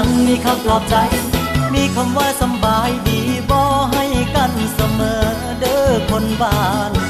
[0.00, 0.96] ยังมีคำปลอบใจ
[1.74, 3.20] มีคำว่าสบายดี
[3.50, 3.60] บ่
[3.92, 5.22] ให้กันเสมอ
[5.60, 6.58] เด้อคนบ้า
[6.90, 7.07] น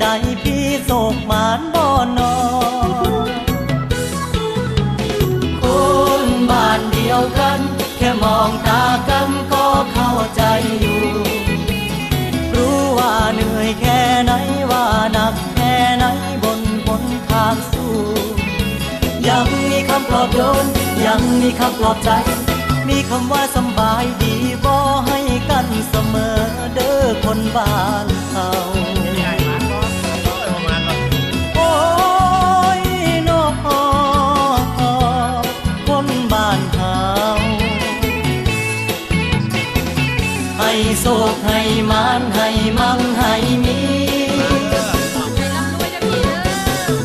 [0.00, 0.06] ใด
[0.42, 2.34] พี่โศกมานบ่อนอ
[5.60, 5.64] ค
[6.24, 7.58] นบ้านเดียวกัน
[7.96, 10.42] แค่มองตากันก็เข้าใจ
[10.80, 11.02] อยู่
[12.54, 14.32] รู้ว่าเหนื่อยแค่ไหน
[14.70, 16.04] ว่าหนักแค่ไหน
[16.44, 17.94] บนบนทางสู้
[19.28, 20.66] ยังมีคำปลอบโยน
[21.06, 22.10] ยังมีคำปลอบใจ
[22.88, 24.74] มีคำว่าสบายดีบ่
[25.06, 25.18] ให้
[25.50, 26.38] กันเสมอ
[26.74, 28.48] เด้อคนบ้านเขา
[41.08, 41.60] ให้โศกให้
[41.90, 42.48] มานให้
[42.78, 43.78] มั่งให้มี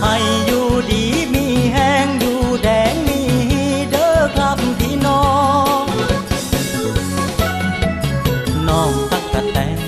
[0.02, 0.16] ให้
[0.46, 3.22] อยู่ดีมีแห้งอยู่แดงมี
[3.92, 5.26] เด้อครับพี่น้อ
[5.82, 5.84] ง
[8.68, 9.80] น้องตักกะแตน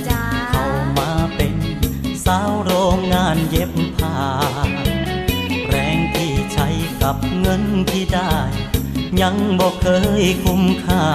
[0.49, 0.65] เข้า
[0.97, 1.55] มาเป็น
[2.25, 4.19] สาวโรงงานเย็บผ้า
[5.67, 6.67] แรงที่ใช้
[7.01, 8.35] กับเงินที่ได้
[9.21, 9.87] ยังบอกเค
[10.21, 11.05] ยคุ้มค่า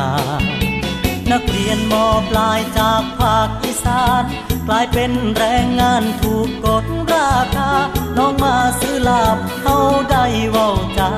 [1.33, 4.25] นักเรียนมอปลายจากภาคอีสาน
[4.67, 7.73] กลายเป็นแรงงานถูกกดราคา
[8.17, 9.77] น้องมาซื้อลาบเขา
[10.11, 11.11] ได้เว้าจา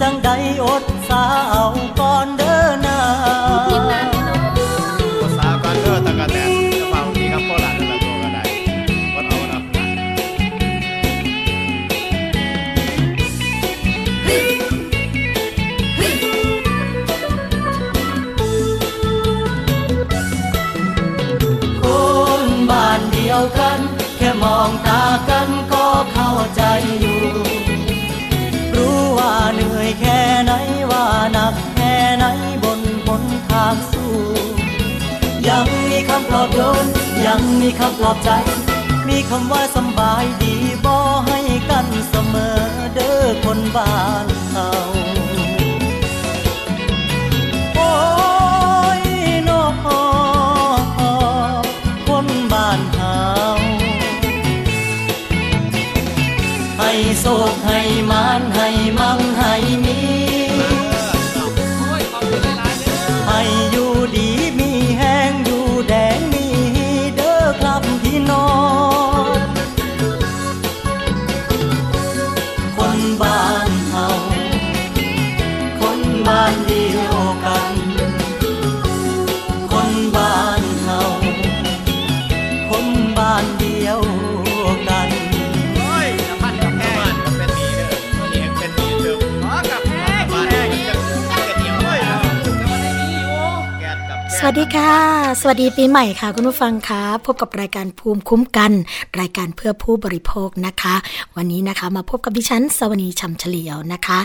[0.00, 1.66] จังได้อดสาเอา
[2.00, 2.29] ก่อน
[37.78, 38.30] คำปลอบใจ
[39.08, 40.54] มีคำว่าสบายดี
[40.84, 40.94] บ่
[41.26, 42.60] ให้กันเสมอ
[42.94, 43.94] เด้อคนบ้า
[44.24, 44.70] นเขา
[47.76, 47.92] โอ้
[49.00, 49.02] ย
[49.48, 49.64] นอ
[52.08, 53.20] คนบ้านเฮา
[56.78, 94.94] ให้โศกให้มานใวัสดีค่ะ
[95.40, 98.72] สวัสดีปีใหม่ค่ะ คุณผู้ฟังคะพบกับรายการภูมิคุ้มกัน
[99.20, 100.94] รายการเพื่อผู้บริโภคนะคะ
[101.36, 104.18] วันนี้นะคะมาพบกับดิฉันสวนีชำเฉลียวนะคะ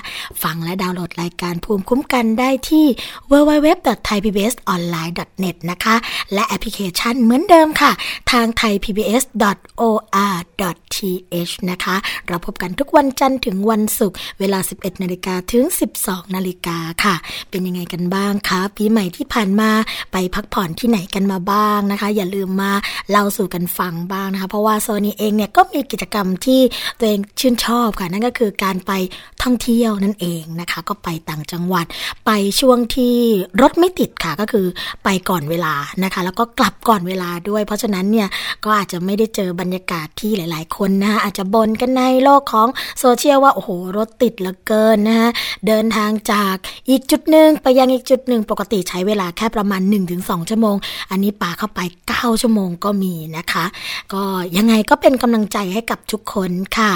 [0.43, 2.85] ฟังและดาวน์โหลดรายการภูมิคุ้มกันได้ที่
[3.31, 5.95] www.thaipbsonline.net นะคะ
[6.33, 7.91] และแอปพลิเคชันเหมือนเดิมค่ะ
[8.31, 11.95] ทาง thaipbs.or.th นะคะ
[12.27, 15.63] เราพบกันทุกวันจันทร์ถึงวันศุกร์เวลา 11นาฬิกาถึง
[15.99, 17.15] 12นาฬิกาค่ะ
[17.49, 19.71] เป็นยังไงกันบ้างคะปีใหม่ที่ผ่านมา
[20.17, 22.71] ไปพักผ่อนที่ไหนกันมาบ้างนะคะ อย่าลืมมา
[23.09, 26.61] เล่าสู่กันฟังบ้างนะคะ เพราะว่าโซนีเองเนี่ยก็มีกิจกรรมที่
[26.99, 28.91] ตัวเองชื่นชอบค่ะ นั่นก็คือการไป
[29.45, 31.85] ท่องเที่ยวนั่นเองนะคะ ก็ไปต่างจังหวัด
[32.25, 33.15] ไปช่วงที่
[33.61, 34.65] รถไม่ติดค่ะก็คือ
[35.03, 38.27] ไปก่อนเวลานะคะ แล้วก็กลับก่อนเวลาด้วย เพราะฉะนั้นเนี่ย
[38.63, 42.67] ก็อาจจะไม่ได้เจอบรรยากาศที่หลาย ๆ คนนะคะอาจจะบ่นกันในโลกของ
[42.99, 45.29] โซเชียลว่าโอ้โหรถติดเหลือเกินนะคะ
[45.67, 46.55] เดินทางจาก
[46.89, 49.81] อีกจุดหนึ่งไปยังอีกจุดหนึ่งปกติใช้เวลาแค่ประมาณ
[50.15, 50.75] 1-2 ชั่วโมง
[51.11, 51.79] อันนี้ป่าเข้าไป
[52.11, 53.65] 9 ชั่วโมงก็มีนะคะ
[54.13, 54.23] ก็
[54.57, 56.91] ยังไงก็เป็นกำลังใจให้กับทุกคนค่ะ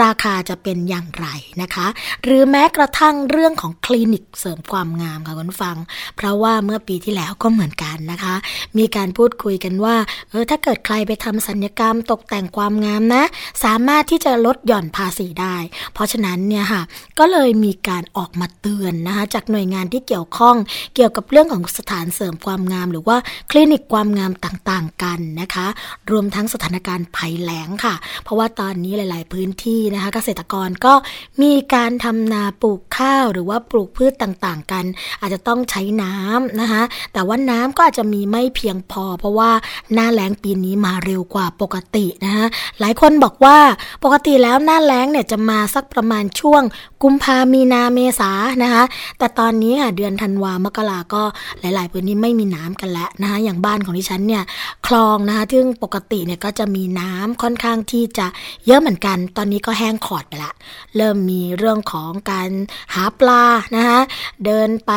[0.00, 1.26] ราคาจะเป็นอย่างไร
[1.62, 1.86] นะคะ
[2.24, 5.76] หรือแม้กระทั่งเรื่องของคลินิกเสริมความงามค่ะคุณฟัง
[6.16, 8.34] เพราะว่าเมื่อปีที่แล้วก็เหมือนกันนะคะ
[8.78, 9.96] มีการพูดคุยกันว่า
[10.30, 13.24] เออถ้าเกิดใครไปทำสัญญกรรมตกแต่งความงามนะ
[13.64, 15.56] สามารถที่จะลดหย่อนภาษีได้
[15.94, 16.82] เพราะฉะนั้นเนี่ยค่ะ
[17.18, 20.56] ก็เลยมีการออกมาเตือนนะคะจากหน่วยงานที่เกี่ยวข้อง
[20.94, 23.16] เกี่ยวกับเรื่องของสถานเสริมความงาม หรือว่า
[23.50, 25.66] คลินิกความงามต่างๆกันนะคะ
[26.10, 27.94] รวมทั้งสถานการณ์ภัยแล้งค่ะ
[28.24, 30.94] เพราะว่าตอนนี้หลาย ๆ พื้นที่นะคะเกษตรกรก็
[31.42, 34.84] มีการทำนาปลูกข้าวหรือว่าปลูกพืชต่างๆ กัน
[35.20, 36.82] อาจจะต้องใช้น้ำนะคะ
[37.12, 39.50] แต่ว่าน้ำก็อาจจะมีไม่เพียงพอ เพราะว่า
[39.94, 42.46] หน้าแล้งปีนี้มาเร็วกว่าปกตินะคะ
[42.80, 43.56] หลายคนบอกว่า
[44.04, 46.62] ปกติแล้วหน้าแล้งเนี่ยจะมาสักประมาณช่วง
[47.02, 48.30] กุมภามีนาเมษา
[48.62, 48.84] นะคะ
[49.18, 51.22] แต่ตอนนี้ค่ะเดือนธันวามกราก็
[51.60, 54.42] หลาย ๆ พื้นที่ไม่มีน้ำกันแล้วนะคะ อย่างบ้านของดิฉันเนี่ย
[54.86, 58.26] คลองนะคะซึ่งปกติเนี่ยก็จะมีน้ำค่อนข้างที่จะ
[58.66, 60.52] เยอะเหมือนกัน ตอนนี้ก็แห้งขอดไปละ
[60.96, 62.50] เริ่มมีเรื่องของการ
[62.94, 63.44] หาปลา
[63.76, 64.00] นะคะ
[64.44, 64.92] เดินไป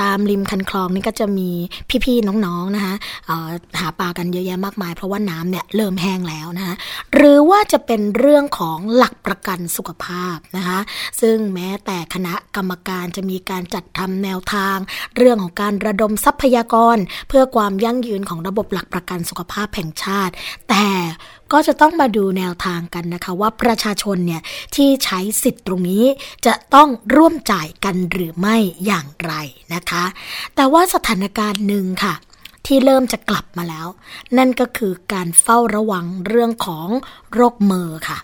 [0.00, 1.50] ตามริมคันคลองนี่ก็จะมี
[2.04, 2.94] พี่ ๆ น้อง ๆ นะคะ
[3.80, 6.74] หาปลากันเยอะแยะมากมาย เพราะว่าน้ำเนี่ยเริ่มแห้งแล้วนะคะ
[7.14, 10.78] หรือว่าจะเป็นเรื่องของหลักปประกันสุขภาพนะคะ
[11.20, 14.76] ซึ่งแม้แต่คณะกรรมการจะมีการจัดทำแนวทาง
[15.16, 16.96] เรื่องของการระดมทรัพยากร
[17.28, 20.32] เพื่อความยั่งยืนของระบบหลักประกันสุขภาพแห่งชาติ
[20.68, 20.86] แต่
[21.52, 24.42] ก็จะต้องมาดูแนวทางกันนะคะ ว่าประชาชนเนี่ย
[24.76, 26.04] ที่ใช้สิทธิ์ตรงนี้
[26.46, 28.56] จะต้องร่วมจ่ายกันหรือไม่
[28.86, 29.32] อย่างไร
[29.74, 30.04] นะคะ
[30.54, 32.14] แต่ว่าสถานการณ์หนึ่งค่ะ
[32.66, 33.86] ที่เริ่มจะกลับมาแล้ว
[34.38, 36.88] นั่นก็คือการเฝ้าระวังเรื่องของ
[37.34, 38.18] โรคเมอร์ค่ะ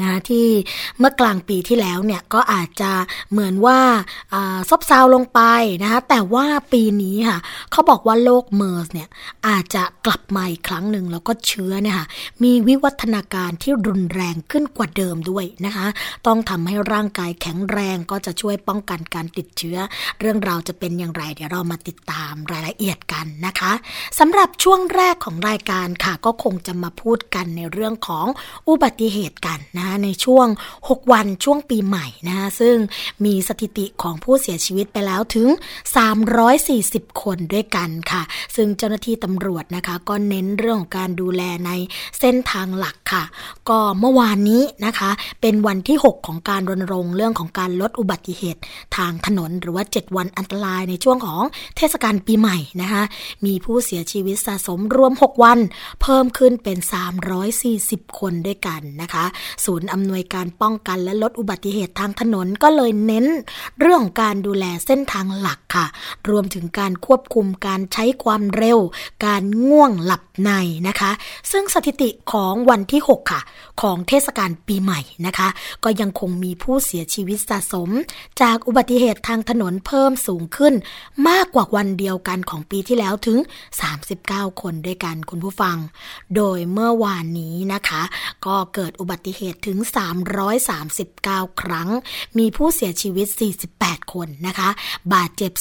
[0.00, 0.46] นะที่
[0.98, 2.92] เมื่อกลางปีที่แล้วเนี่ยก็อาจจะ
[3.30, 3.78] เหมือนว่า
[4.68, 5.40] ซบเซาลงไป
[5.82, 7.38] นะคะแต่ว่าปีนี้ค่ะ
[7.70, 9.08] เขาบอกว่าโรคเมอร์สเนี่ย
[9.48, 12.06] อาจจะกลับมาอีกครั้งหนึ่งแล้วก็เชื้อเนี่ยค่ะ
[12.42, 15.86] มีวิวัฒนาการที่รุนแรงขึ้นกว่าเดิมด้วยนะคะ
[16.26, 19.78] ต้องทำให้ร่างกายแข็งแรงก็จะช่วยป้องกันการติดเชื้อ
[20.20, 23.72] เรื่องราวจะเป็นอย่างไร เดี๋ยวเรามาติดตามรายละเอียดกันนะคะ
[24.18, 28.26] สำหรับช่วงแรกของรายการค่ะก็คงจะมาพูดกันในเรื่องของ
[28.68, 30.46] อุบัติเหตุกันนะคะในช่วง
[30.78, 32.76] 6 วันช่วงปีใหม่นะคะซึ่ง
[33.24, 35.48] มีสถิติของผู้เสียชีวิตไปแล้วถึง
[36.34, 38.22] 340 คนด้วยกันค่ะ
[38.56, 41.70] ซึ่งเจ้าหน้าที่ตำรวจนะคะก็เน้นเรื่องของการดูแลใน
[42.20, 43.24] เส้นทางหลักค่ะ
[43.68, 45.10] ก็เมื่อวานนี้นะคะ
[45.40, 48.60] เป็นวันที่ 6 ของการรณรงค์เรื่องของการลดอุบัติเหตุ
[48.96, 51.42] ทางถนน หรือว่า 7 วันอันตรายในช่วงของ
[51.76, 53.02] เทศกาลปีใหม่นะคะ
[53.46, 55.58] มีผู้เสียชีวิตสะสมรวม 6 วัน
[56.02, 56.78] เพิ่มขึ้นเป็น
[57.48, 59.24] 340 คนด้วยกันนะคะ
[59.70, 63.26] ศูนย์อำนวยการป้องกันและลดอุบัติเหตุทางถนนก็เลยเน้น
[63.80, 65.86] เรื่องของการดูแลเส้นทางหลักค่ะ
[66.30, 68.78] รวมถึงการควบคุมการใช้ความเร็ว
[69.26, 70.50] การง่วงหลับใน
[70.88, 71.10] นะคะ
[71.50, 73.40] ซึ่งสถิติของวันที่ 6 ค่ะ
[73.82, 75.48] ของเทศกาลปีใหม่นะคะ
[75.84, 77.90] ก็ยังคงมีผู้เสียชีวิตสะสม
[78.42, 80.74] จากอุบัติเหตุทางถนนเพิ่มสูงขึ้น
[81.28, 83.38] มากกว่าวันเดียวกันของปีที่แล้วถึง
[84.00, 85.76] 39 คนด้วยกันคุณผู้ฟัง
[86.36, 88.02] โดยเมื่อวานนี้นะคะ
[88.46, 89.78] ก็เกิดอุบัติเหตุถึง
[90.90, 91.88] 339 ครั้ง
[92.38, 93.26] มีผู้เสียชีวิต
[93.70, 94.68] 48 คนนะคะ
[95.14, 95.52] บาดเจ็บ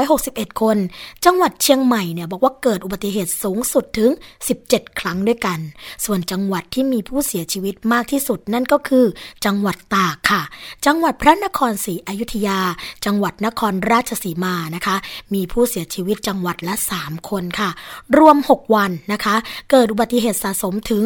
[0.00, 0.76] 361 คน
[1.24, 4.10] จังหวัดเชียงใหม่เนี่ยบอกว่าเกิดอุบัติเหตุสูงสุดถึง
[4.54, 5.58] 17 ครั้งด้วยกัน
[6.04, 9.06] ส่วนจังหวัดที่มีผู้เสียชีวิตมากที่สุดนั่นก็คือ
[9.44, 10.42] จังหวัดตากค่ะ
[10.86, 12.58] จังหวัดพระนครศรีอยุธยา
[13.04, 14.96] จังหวัดนครราชสีมานะคะ
[15.34, 17.70] มีผู้เสียชีวิตจังหวัดละ 3 คนค่ะ
[18.18, 19.34] รวม 6 วันนะคะ
[19.70, 21.04] เกิดอุบัติเหตุสะสมถึง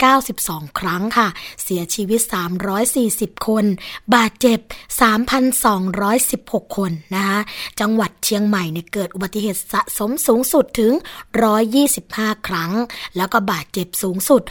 [0.00, 1.28] 3,092 ครั้งค่ะ
[1.62, 2.20] เสียชีวิต
[2.82, 3.64] 340 คน
[4.14, 4.58] บาดเจ็บ
[5.82, 7.38] 3,216 คนนะคะ
[7.80, 10.92] จังหวัดเชียงใหม่เนี่ยเกิดอุบัติเหตุสะสมสูงสุดถึง
[11.70, 12.72] 125 ครั้ง
[13.16, 14.42] แล้วก็บาดเจ็บสูงสุด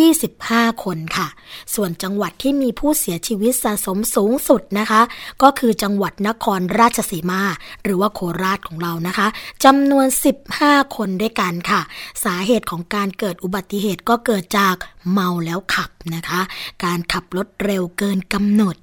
[0.00, 1.28] 125 คนค่ะ
[1.74, 5.02] ส่วนจังหวัดที่มีผู้เสียชีวิตสะสมสูงสุดนะคะ
[5.42, 7.42] ก็คือจังหวัดนครราชสีมา
[7.82, 9.26] หรือว่าโคราชของเรานะคะ
[9.64, 10.06] จำนวน
[10.50, 11.80] 15 คนด้วยกันค่ะ
[12.24, 14.74] สาเหตุของการเกิดอุบัติเหตุก็เกิดจาก
[15.12, 16.40] เมาแล้วขับนะคะ
[16.84, 18.76] การขับรถเร็วเกินกำหนด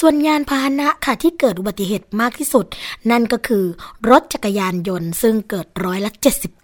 [0.00, 2.66] ส่วนยานพาหนะค่ะที่เกิดอุบัติเหตุมากที่สุด
[3.10, 3.64] นั่นก็คือ
[4.10, 6.10] รถจักรยานยนต์ ซึ่งเกิดร้อยละ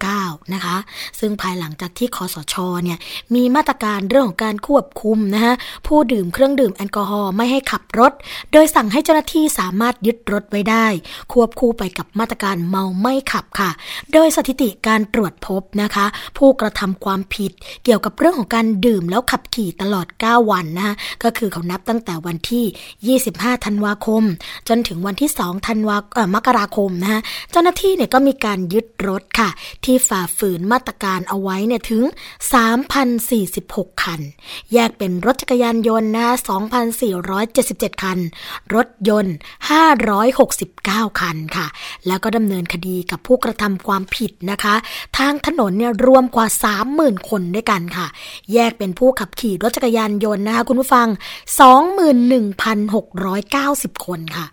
[0.01, 0.77] 79 นะคะ
[1.21, 2.55] ซึ่งภายหลังจากที่คอสช
[2.85, 2.99] เนี่ย
[3.35, 5.55] มีมาตรการเรื่องของการควบคุมนะคะ
[5.87, 8.13] ผู้ดื่มเครื่องดื่มแอลกอฮอล์ไม่ให้ขับรถ
[8.53, 10.87] โดยสั่งให้เจ้าหน้าที่สามารถยึดรถไว้ได้
[11.33, 13.71] ควบคู่ไปกับมาตรการเมาไม่ขับค่ะ
[14.13, 16.07] โดยสถิติการตรวจพบนะคะ
[16.39, 17.53] ผู้กระทำความผิด
[17.85, 22.65] เกี่ยวกับเรื่องของการดื่มแล้วขับขี่ตลอด 9 วันนะคะก็คือเขานับตั้งแต่วันที่
[22.99, 24.23] 25 ธันวาคม
[24.69, 27.21] จนถึงวันที่ 2 ธันวาเอ่อมกราคมนะคะ
[27.51, 29.51] เจ้าหน้าที่เนี่ยก็มีการยึดรถค่ะ
[29.85, 32.03] ที่ฝ่าฝืนมาตรการเอาไว้เนี่ยถึง
[33.23, 34.21] 3,046 คัน
[34.73, 36.27] แยกเป็นรถจักรยานยนต์นะ
[37.15, 38.19] 2,477 คัน
[38.75, 39.35] รถยนต์
[40.49, 41.67] 569 คันค่ะ
[42.07, 44.75] แล้วก็ดำเนินคดีกับผู้กระทำความผิดนะคะ
[45.19, 46.47] ทางถนนเนี่ยรวมกว่า
[46.89, 48.07] 30,000 คนด้วยกันค่ะ
[48.53, 51.09] แยกเป็นผู้ขับขี่รถจักรยานยนต์นะคะคุณผู้ฟัง
[52.87, 54.47] 1,690 คนค่ะ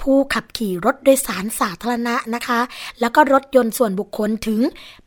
[0.00, 2.60] ผู้ขับขี่รถโดยสารสาธารณะนะคะ
[3.00, 4.60] แล้วก็รถยนต์ส่วนบุคคลถึง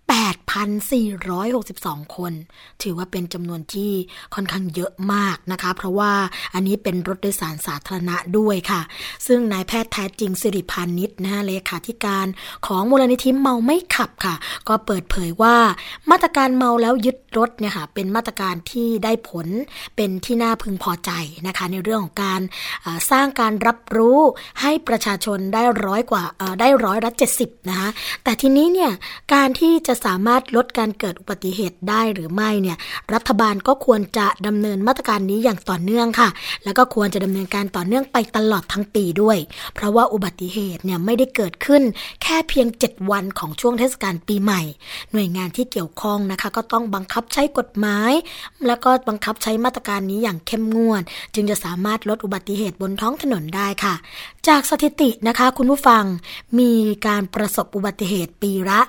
[0.08, 2.34] 8,462 คน
[2.82, 3.92] ถือว่าเป็นจำนวนที่
[4.34, 6.12] ค่อนข้างเยอะมากนะคะ เพราะว่า
[6.54, 8.82] อันนี้เป็นรถโดยสารสาธารณะด้วยค่ะ
[9.28, 12.28] ซึ่งนายแพทย์แท้จริงสิริพานิชนะคะเลขาธิการ
[12.66, 14.36] ของมูลนิธิเมาไม่ขับค่ะ
[14.68, 15.56] ก็เปิดเผยว่า
[16.12, 19.48] มาตรการเมาแล้วยึดรถเนี่ยค่ะเป็นมาตรการที่ได้ผล
[19.96, 21.12] เป็นที่น่าพึงพอใจ
[21.48, 22.42] นะคะ ในเรื่องของการ
[23.12, 24.20] สร้างการรับรู้
[24.62, 26.24] ให้ประชาชนได้ร้อยกว่า
[26.60, 27.90] ได้ร้อยละเจ็ดสิบนะคะ
[28.24, 28.92] แต่ทีนี้เนี่ย
[29.34, 32.78] การที่จะสามารถลดการเกิดอุบัติเหตุได้หรือไม่เนี่ย
[33.14, 36.30] รัฐบาลก็ควรจะดำเนินมาตรการนี้อย่างต่อเนื่องค่ะ
[36.64, 39.38] แล้วก็ควรจะดำเนินการต่อเนื่องไปตลอดทั้งปีด้วย
[39.76, 41.84] เพราะว่าอุบัติเหตุเนี่ยไม่ได้เกิดขึ้น
[42.22, 44.62] แค่เพียง 7 วันของช่วงเทศกาลปีใหม่
[45.12, 48.12] หน่วยงานที่เกี่ยวข้องนะคะ ก็ต้องบังคับใช้กฎหมาย
[48.68, 53.96] แล้วก็บังคับใช้มาตรการนี้อย่างเข้มงวด จึงจะสามารถลดอุบัติเหตุบนท้องถนนได้ค่ะ
[54.48, 56.04] จากสถิตินะคะคุณผู้ฟัง
[56.60, 56.72] มี
[57.08, 58.82] การประสบอุบัติเหตุปีละ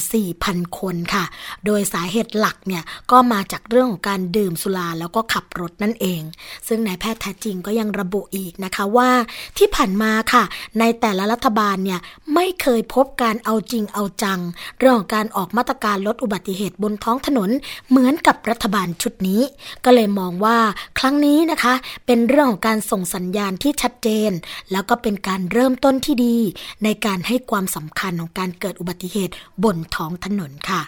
[0.00, 1.24] 24,000 คนค่ะ
[1.66, 6.22] โดยสาเหตุหลักเนี่ยก็มาจากเรื่องของการดื่มสุราแล้วก็ขับรถนั่นเอง
[6.68, 9.10] ซึ่งนายแพทย์แท้จริงก็ยังระบุอีกนะคะว่า
[9.58, 10.44] ที่ผ่านมาค่ะ
[10.78, 12.00] ในแต่ละรัฐบาลเนี่ย
[12.34, 14.40] ไม่เคยพบการเอาจริงเอาจัง
[14.78, 17.50] เรื่องของการออกมาตรการลดอุบัติเหตุบนท้องถนน
[17.88, 19.40] เหมือนกับรัฐบาลชุดนี้
[19.84, 20.58] ก็เลยมองว่า
[20.98, 21.74] ครั้งนี้นะคะ
[22.06, 24.30] เป็นเรื่องของการส่งสัญญาณที่ชัดเจน
[24.72, 26.36] แล้วก็เป็นการเริ่มต้นที่ดี
[26.84, 29.32] ในการให้ความสำคัญของการเกิดอุบัติเหตุ
[29.64, 30.82] บนท้องถนนค่ะ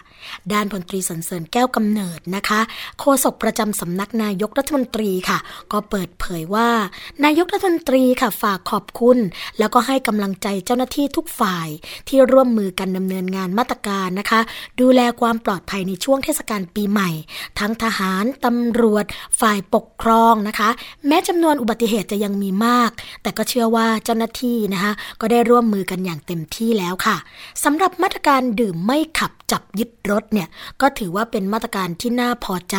[0.53, 2.61] ด้านพลตรีสันเสริญแก้วกำเนิดนะคะ
[2.99, 5.37] โฆษกประจำสำนักนายกรัฐมนตรีค่ะ
[5.71, 6.69] ก็เปิดเผยว่า
[7.23, 9.17] นายกรัฐมนตรีค่ะฝากขอบคุณ
[9.59, 11.67] แล้วก็ให้กำลังใจเจ้าหน้าที่ทุกฝ่าย
[12.07, 14.41] ที่ร่วมมือกันดำเนินงานมาตรการนะคะ
[14.81, 17.09] ดูแลความปลอดภัยในช่วงเทศกาลปีใหม่
[17.59, 19.05] ทั้งทหารตำรวจ
[19.41, 20.69] ฝ่ายปกครองนะคะ
[21.07, 27.17] แม้จำนวนอุบัติเหตุจะยังมีมาก แต่ก็เชื่อว่าเจ้าหน้าที่นะคะ ก็ได้ร่วมมือกันอย่างเต็มที่แล้วค่ะ
[27.63, 30.47] สำหรับมาตรการดื่มไม่ขับจับยึดรถเนี่ย
[30.81, 32.77] ก็ถือว่าเป็นมาตรการที่น่าพอใจ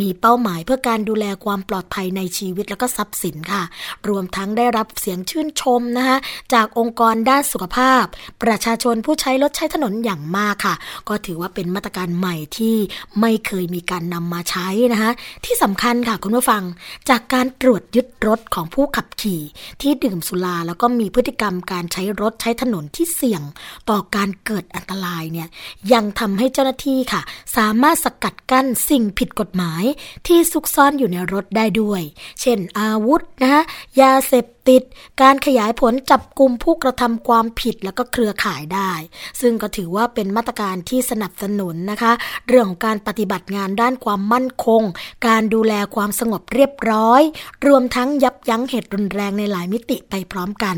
[0.00, 3.62] มีเป้าหมายเพื่อการดูแลความปลอดภัยในชีวิตและก็ทรัพย์สินค่ะ
[4.08, 6.16] รวมทั้งได้รับเสียงชื่นชมนะคะ
[6.54, 8.04] จากองค์กรด้านสุขภาพ
[8.42, 10.74] ประชาชนผู้ใช้รถใช้ถนนอย่างมากค่ะ
[11.08, 12.76] ก็ถือว่าเป็นมาตรการใหม่ที่
[13.20, 15.10] ไม่เคยมีการนำมาใช้นะคะ
[15.44, 16.62] ที่สำคัญค่ะคุณผู้ฟัง
[17.08, 19.42] จากการตรวจยึดรถของผู้ขับขี่
[19.82, 23.42] ที่ดื่มสุราแล้วก็มีพฤติกรรมการใช้รถใช้ถนนที่เสี่ยง
[23.90, 25.48] ต่อการเกิดอันตรายเนี่ย
[25.96, 27.20] ยังทำให้เจ้าหน้าที่ค่ะ
[27.56, 29.84] สามารถสกัดกั้นสิ่งผิดกฎหมาย
[30.26, 32.02] ที่ซุกซ่อนอยู่ในรถได้ด้วย
[32.40, 33.62] เช่นอาวุธนะคะ
[34.00, 34.82] ยาเสพ ติด
[35.22, 38.92] การขยายผลจับกลุ่มผู้กระทำความผิดแล้วก็เครือข่ายได้
[39.40, 42.12] ซึ่งก็ถือว่าเป็นมาตรการที่สนับสนุนนะคะ
[42.48, 44.82] เรื่องของการปฏิบัติงานด้านความมั่นคง
[45.26, 47.22] การดูแลความสงบเรียบร้อย
[47.66, 50.76] รวมทั้งยับยั้งเหตุรุนแรงในหลายมิติไปพร้อมกัน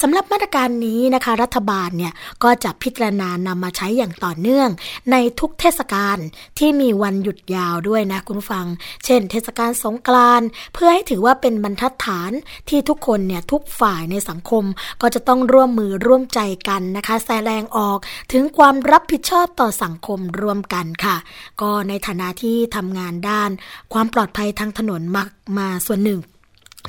[0.00, 2.12] สำหรับมาตรการนี้นะคะ รัฐบาลเนี่ย
[2.44, 4.68] ก็จะพิจารณานำมาใช้อย่างต่อเนื่อง
[5.12, 6.18] ในทุกเทศกาล
[6.58, 8.66] ที่มีวันหยุดยาวด้วยนะคุณฟัง
[9.04, 12.32] เช่น เทศกาลสงกรานต์เพื่อให้ถือว่าเป็นบรรทัดฐาน
[12.68, 14.64] ที่ทุกคนเนี่ยทุกฝ่ายในสังคม
[15.00, 17.98] ก็จะต้องร่วมมือร่วมใจกันนะคะ แสดงออก
[18.32, 21.16] ถึงความรับผิดชอบต่อสังคมร่วมกันค่ะ
[21.60, 23.50] ก็ในฐานะที่ทำงานด้าน
[23.92, 25.24] ความปลอดภัยทางถนนมา
[25.58, 26.20] มาส่วนหนึ่ง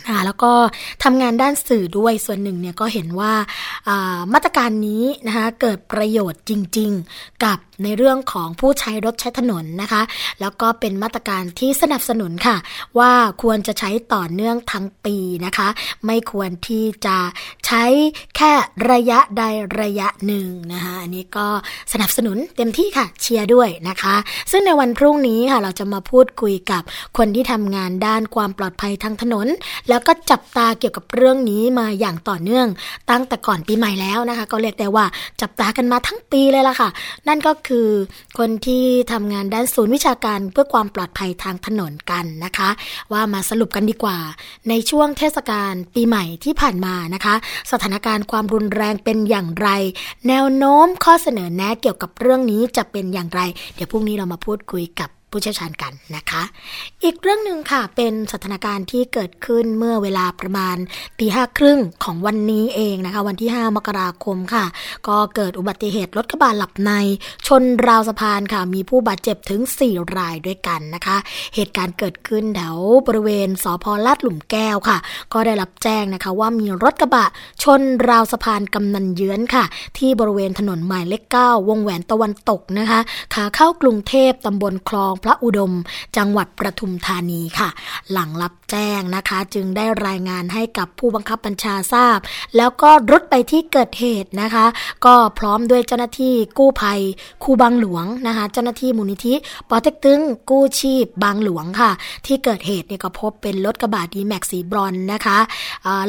[0.08, 0.54] นะแล้วก็
[1.04, 3.34] ทำงานด้านสื่อด้วยส่วนหนึ่งเนี่ยก็เห็นว่า
[4.34, 10.02] มาตรการนี้นะคะเกิดประโยชน์จริง ๆ กับ ในเรื่องของผู้ใช้รถใช้ถนนนะคะ
[10.42, 12.58] แล้วก็เป็นมาตรการที่สนับสนุนค่ะ
[13.00, 15.68] ว่าควรจะใช้ต่อเนื่องทั้งปีนะคะ
[16.06, 17.18] ไม่ควรที่จะ
[17.66, 17.84] ใช้
[18.36, 18.52] แค่
[18.92, 19.44] ระยะใด
[19.82, 21.48] ระยะหนึ่งนะคะอันนี้ก็
[21.94, 24.16] สนับสนุนเต็มที่ค่ะเชียร์ด้วยนะคะ
[24.52, 26.84] ซึ่งในวันพรุ่งนี้ค่ะเราจะมาพูดคุยกับ
[27.18, 29.48] คนที่ทำงานด้านความปลอดภัยทางถนน
[29.90, 32.68] แล้วก็จับตาเกี่ยวกับเรื่องนี้มาอย่างต่อเนื่อง
[33.10, 35.06] ตั้งแต่ก่อนปีใหม่แล้วนะคะ ก็เรียกได้ว่า
[35.42, 36.90] จับตากันมาทั้งปีเลยล่ะค่ะ
[37.28, 37.90] นั่นก็คือ
[38.38, 42.70] คนที่ทำงานด้านศูนย์วิชาการเพื่อความปลอดภัยทางถนนกันนะคะ
[43.12, 44.18] ว่ามาสรุปกันดีกว่า
[44.70, 47.36] ในช่วงเทศกาลปีใหม่ที่ผ่านมานะคะ
[47.72, 49.70] สถานการณ์ความรุนแรงเป็นอย่างไร
[50.28, 53.42] แนวโน้มข้อเสนอแนะเกี่ยวกับเรื่องนี้จะเป็นอย่างไร
[53.76, 56.44] เดี๋ยวพรุ่งนี้เรามาพูดคุยกับ ผู้เชี่ยวชาญกันนะคะ
[57.04, 60.78] อีกเรื่องหนึ่งค่ะเป็นสถานการณ์ที่เกิดขึ้นเมื่อเวลาประมาณ
[61.20, 64.66] ตีห้าครึ่งของวันนี้เองนะคะ วันที่ 5 มกราคมค่ะ
[65.08, 66.92] ก็เกิดอุบัติเหตุรถกระบะหลับใน
[67.48, 71.18] ชนราวสะพานค่ะ มีผู้บาดเจ็บถึง 4 รายด้วยกันนะคะ
[71.56, 74.98] เหตุการณ์เกิดขึ้นแถวบริเวณสพลาดหลุมแก้วค่ะ
[75.34, 77.26] ก็ได้รับแจ้งนะคะว่ามีรถกระบะ
[77.64, 79.64] ชนราวสะพานกำนันเยื้อนค่ะ
[79.98, 83.00] ที่บริเวณถนนหมายเลขเก้าวงแหวนตะวันตกนะคะ
[83.34, 85.74] ขาเข้ากรุงเทพตำบลคลองพระอุดม
[86.18, 87.70] จังหวัดประทุมธานีค่ะ
[88.12, 92.20] หลังรับ แจ้งนะคะ จึงได้รายงานให้กับผู้บังคับบัญชาทราบ
[92.58, 94.66] แล้วก็รุดไปที่เกิดเหตุนะคะ
[95.06, 97.00] ก็พร้อมด้วยเจ้าหน้าที่กู้ภัย
[97.44, 99.34] คูบางหลวงนะคะ เจ้าหน้าที่มูลนิธิ
[99.70, 101.92] ปอเต็กตึงกู้ชีพบางหลวงค่ะ
[102.26, 105.38] ที่เกิดเหตุเนี่ยก็พบเป็นรถกระบะดีแม็กสีบรอนนะคะ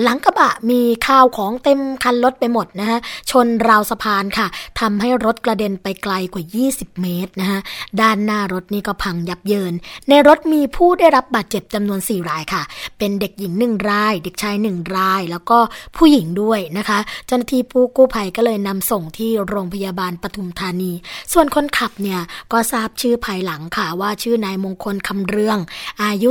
[0.03, 2.99] หลังกระบะมีข้าวของเต็มคันรถไปหมดนะคะ
[3.31, 4.47] ชนราวสะพานค่ะ
[4.81, 7.59] ทำให้รถกระเด็นไปไกลกว่า 20 เมตรนะคะ
[8.01, 9.75] ด้านหน้ารถนี่ก็พังยับเยิน
[10.09, 12.63] ในรถมีผู้ได้รับบาดเจ็บจำนวน 4 รายค่ะ
[12.99, 15.59] เป็นเด็กหญิงหนึ่งราย เด็กชายหนึ่งราย แล้วก็
[15.97, 20.93] ผู้หญิงด้วยนะคะ เจ้าหน้าที่ผู้กู้ภัยก็เลยนำส่งที่โรงพยาบาลปทุมธานี
[21.33, 22.21] ส่วนคนขับเนี่ย
[22.53, 25.59] ก็ทราบชื่อภายหลังค่ะว่าชื่อนายมงคลคำเรือง
[26.03, 26.29] อายุ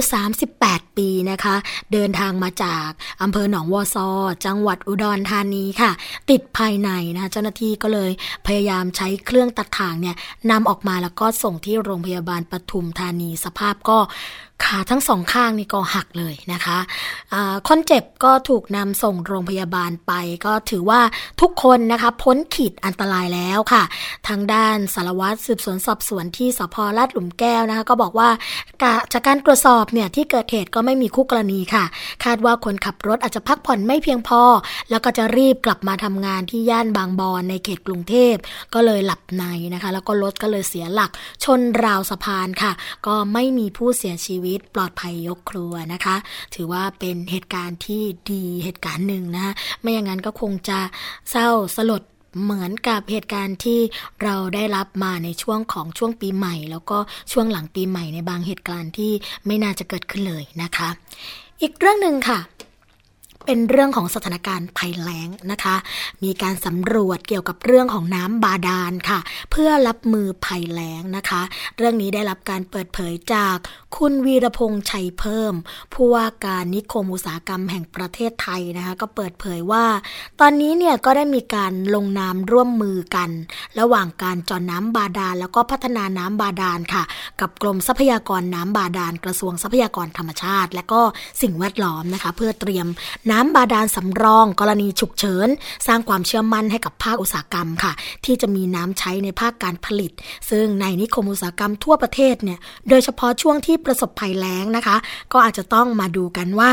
[0.47, 1.55] 38 ปีนะคะ
[1.93, 2.87] เดินทางมาจาก
[3.21, 4.09] อำเภอหนองวอซอ
[4.45, 5.91] จังหวัดอุดรธานีค่ะ
[6.29, 8.11] ติดภายในนะเจ้าหน้าที่ก็เลย
[8.47, 10.15] พยายามใช้เครื่องตัดถ่างเนี่ย
[10.51, 13.97] นำออกมาแล้วก็ส่งที่โรงพยาบาลปทุมธานีสภาพก็
[14.65, 20.13] ขาทั้งสองข้างนี่ก็หักเลยนะคะะคนเจ็บก็ถูกนำส่งโรงพยาบาลไป
[20.45, 21.01] ก็ถือว่า
[21.41, 23.83] ทุกคนนะคะพ้นขีดอันตรายแล้วค่ะ
[24.27, 28.29] ทางด้านสารวัตรสืบสวนสอบสวนที่สพลาดหลุมแก้วนะคะก็บอกว่า
[29.13, 31.85] จากการตรวจสอบเนี่ยที่เกิดเหตุก็ไม่มีคู่กรณีค่ะ
[32.23, 34.41] คาดว่าคนขับรถอาจจะพักผ่อนไม่เพียงพอ
[34.89, 38.35] แล้วก็จะรีบกลับมาทำงานที่ย่านบางบอนในเขตกรุงเทพ
[38.73, 39.43] ก็เลยหลับใน
[39.73, 41.11] นะคะ แล้วก็รถก็เลยเสียหลัก
[41.43, 42.71] ชนราวสะพานค่ะ
[43.07, 46.15] ก็ไม่มีผู้เสียชีวิตตปลอดภัยยกครัวนะคะ
[46.55, 50.79] ถือว่าเป็นเหตุการณ์ที่ดีเหตุการณ์หนึ่งนะไม่อย่างนั้นก็คงจะ
[51.29, 52.03] เศร้าสลด
[52.41, 53.79] เหมือนกับเหตุการณ์ที่
[54.23, 56.97] เราได้รับมาในช่วงของช่วงปีใหม่ แล้วก็
[57.31, 59.11] ช่วงหลังปีใหม่ในบางเหตุการณ์ที่
[59.45, 60.89] ไม่น่าจะเกิดขึ้นเลยนะคะ
[61.61, 62.39] อีกเรื่องหนึ่งค่ะ
[63.45, 65.75] เป็นเรื่องของสถานการณ์ภัยแล้งนะคะ
[66.23, 69.19] มีการสำรวจเกี่ยวกับเรื่องของน้ำบาดาลค่ะ
[69.51, 71.41] เพื่อรับมือภัยแล้งนะคะ
[71.77, 73.55] เรื่องนี้ได้รับการเปิดเผยจาก
[73.97, 75.53] คุณวีรพงษ์ชัยเพิ่ม
[75.93, 79.85] ผู้ว่าการนิคมอุตสาหกรรมแห่งประเทศไทยนะคะ ก็เปิดเผยว่า
[80.39, 83.29] ตอนนี้เนี่ยก็ได้มีการลงนามร่วมมือกัน
[83.79, 87.03] ระหว่างการจอนน้ำบาดาลแล้วก็พัฒนาน้ำบาดาลค่ะ
[87.41, 91.01] กับกรมทรัพยากรน้ำบาดาลกระทรวงทรัพยากรธรรมชาติ และก็
[91.41, 92.87] สิ่งแวดล้อมนะคะ เพื่อเตรียม
[93.31, 95.47] น้ำบาดาลสำรอง กรณีฉุกเฉิน
[95.87, 97.93] สร้างความเชื่อมั่นให้กับภาคอุตสาหกรรมค่ะ
[98.25, 100.11] ที่จะมีน้ำใช้ในภาคการผลิต
[100.49, 104.97] ซึ่งในนิคมอุตสาหกรรมทั่วประเทศเนี่ยโดยเฉพาะช่วงที่ประสบภัยแล้งนะคะ
[105.33, 106.71] ก็อาจจะต้องมาดูกันว่า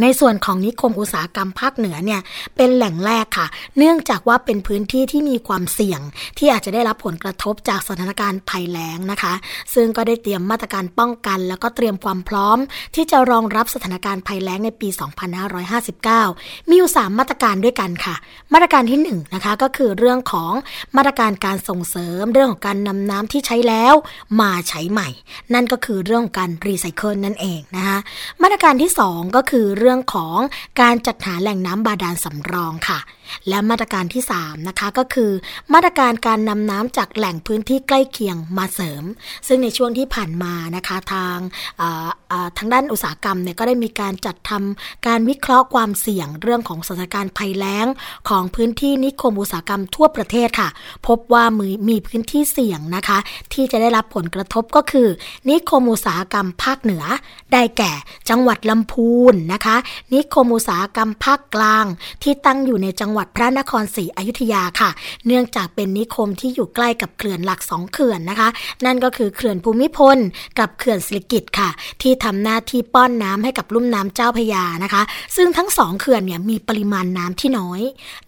[0.00, 2.20] ในส่วนของนิคมอุตสาหกรรมภาคเหนือเนี่ย
[2.56, 3.46] เป็นแหล่งแรกค่ะ
[3.78, 6.00] เนื่องจากว่าเป็นพื้นที่ที่มีความเสี่ยง
[6.38, 9.32] ที่อาจจะได้รับผลกระทบจากสถานการณ์ภัยแล้งนะคะ
[9.74, 12.58] ซึ่งก็ได้เตรียมมาตรการป้องกัน แล้วก็เตรียมความพร้อม
[12.94, 14.88] ที่จะรองรับสถานการณ์ภัยแล้งในปี
[16.14, 18.14] 2559 มีอยู่ 3 มาตรการด้วยกันค่ะ
[18.52, 20.52] มาตรการที่1นงนะคะก็คือเรื่องของ
[20.96, 23.94] มาตรการการส่งเสริม เรื่องของการนำน้ำที่ใช้แล้ว
[24.40, 25.08] มาใช้ใหม่
[25.54, 27.98] นั่นก็คือเรื่องของการรีไซเคิลนั่นเองนะคะ
[28.42, 30.38] มาตรการที่ 2 ก็คือเรื่องื่องของ
[30.80, 32.98] การจัดหาแหล่งน้ำบาดาลสำรองค่ะ
[33.48, 35.30] และมาตรการที่ 3 นะคะ ก็คือ
[35.74, 39.04] มาตรการการนำน้ำจากแหล่งพื้นที่ใกล้เคียงมาเสริม
[39.46, 41.38] ซึ่งในช่วงที่ผ่านมานะคะทาง
[42.58, 47.86] ทางด้านอุตสาหกรรมเนี่ยก็ได้มีการจัดทำการวิเคราะห์ความเสี่ยงเรื่องของสถานการณ์ภัยแล้ง
[48.28, 50.68] ของพื้นที่นิคมอุตสาหกรรมทั่วประเทศค่ะ
[51.06, 53.18] พบว่ามีมีพื้นที่เสี่ยงนะคะ
[53.52, 55.08] ที่จะได้รับผลกระทบก็คือ
[55.48, 57.04] นิคมอุตสาหกรรมภาคเหนือ
[57.52, 57.92] ได้แก่
[58.28, 59.76] จังหวัดลำพูนนะคะ
[60.12, 61.84] นิคมอุตสาหกรรมภาคกลาง
[62.22, 64.90] ที่ตั้งอยู่ในจังหวัดพระนครศรีอยุธยาค่ะ
[65.26, 68.48] เนื่องจากเป็นนิคมที่อยู่ใกล้กับเขื่อนหลักสองเขื่อนนะคะ
[68.84, 70.18] นั่นก็คือเขื่อนภูมิพล
[70.58, 71.70] กับเขื่อนสิริกิตค่ะ
[72.02, 75.02] ที่ทำหน้าที่ป้อนน้ำให้กับลุ่มน้ำเจ้าพยานะคะ
[75.36, 77.80] ซึ่งทั้งสองเขื่อนเนี่ยมีปริมาณน้ำที่น้อย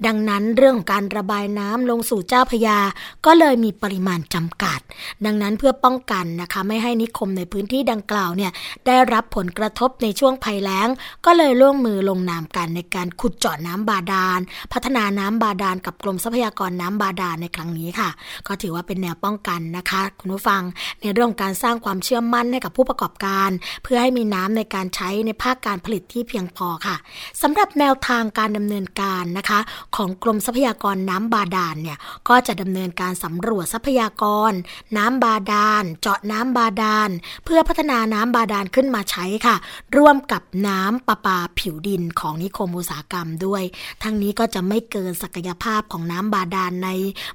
[0.07, 2.79] ดังนั้นเรื่องของการระบายน้ำลงสู่เจ้าพยา
[3.27, 4.81] ก็เลยมีปริมาณจำกัด
[5.25, 8.53] ดังนั้นเพื่อป้องกันนะคะ ไม่ให้นิคมในพื้นที่ดังกล่าวเนี่ย
[8.87, 10.89] ได้รับผลกระทบในช่วงภัยแล้ง
[11.27, 14.41] ก็เลยร่วมมือลงนามกันในการขุดเจาะน้ำบาดาล
[14.73, 18.11] พัฒนาน้ำบาดาลกับกรมทรัพยากรน้ำบาดาลในครั้งนี้ค่ะ
[18.47, 20.63] ก็ถือว่าเป็นแนวป้องกันนะคะ คุณผู้ฟัง
[21.01, 23.51] ในเรื่องการสร้างความเชื่อมั่นให้กับผู้ประกอบการ
[23.83, 26.97] เพื่อให้มีน้ำในการใช้ในภาคการผลิตที่เพียงพอค่ะ
[27.43, 29.61] สำหรับแนวทางการดำเนินการนะคะ
[29.97, 34.53] ของกรมทรัพยากรน้ำบาดาลเนี่ยก็จะดำเนินการสำรวจทรัพยากร
[34.97, 37.11] น้ำบาดาลเจาะน้ำบาดาล
[37.45, 39.57] เพื่อพัฒนาน้ำบาดาลขึ้นมาใช้ค่ะ
[39.97, 43.63] ร่วมกับน้ำประปาผิวดินของนิคมอุตสาหกรรมด้วย
[44.03, 46.89] ทั้งนี้ก็จะไไม่เกินศักยภาพของน้ำบาดาลใน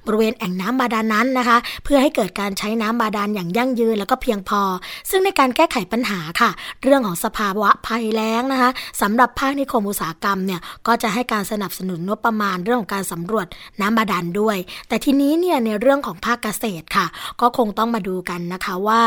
[0.06, 4.62] บริเวณแอ่งน้ำบาดาลนั้นนะคะ เพื่อให้เกิดการใช้น้ำบาดาลอย่างยั่งยืนแล้วก็เพียงพอ
[5.10, 6.50] ซึ่งในการแก้ไขปัญหาค่ะ
[6.82, 8.70] เรื่องของสภาวะภัยแล้งนะคะ
[9.02, 13.46] สำหรับภาคนิคมอุตสาหกรรมเนี่ยก็จะให้การสนับสนุนงบประมาณเรื่องของการสำรวจ
[13.80, 14.56] น้ำบาดาลด้วย
[14.88, 17.06] แต่ทีนี้เนี่ยในเรื่องของภาคเกษตรค่ะ
[17.40, 19.00] ก็คงต้องมาดูกันนะคะว่า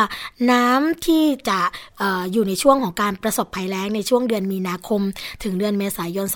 [0.51, 1.59] น้ำที่จะ
[2.01, 5.01] ออยู่ในช่วงของการประสบภัยแล้งในช่วงเดือนมีนาคม
[5.43, 6.27] ถึงเดือนเมษายน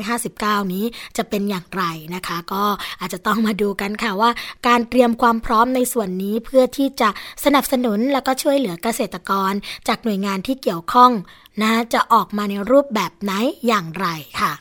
[0.00, 0.84] 2559 นี้
[1.16, 1.82] จะเป็นอย่างไร
[2.14, 2.64] นะคะ ก็
[3.00, 4.30] อาจจะต้องมาดูกันค่ะว่า
[4.66, 7.08] การเตรียมความพร้อมในส่วนนี้เพื่อที่จะ
[7.44, 9.52] สนับสนุนแล้วก็ช่วยเหลือเกษตรกร
[9.88, 11.10] จากหน่วยงานที่เกี่ยวข้อง
[11.62, 13.32] นะจะออกมาในรูปแบบไหน
[13.66, 14.06] อย่างไร
[14.40, 14.52] ค่ะ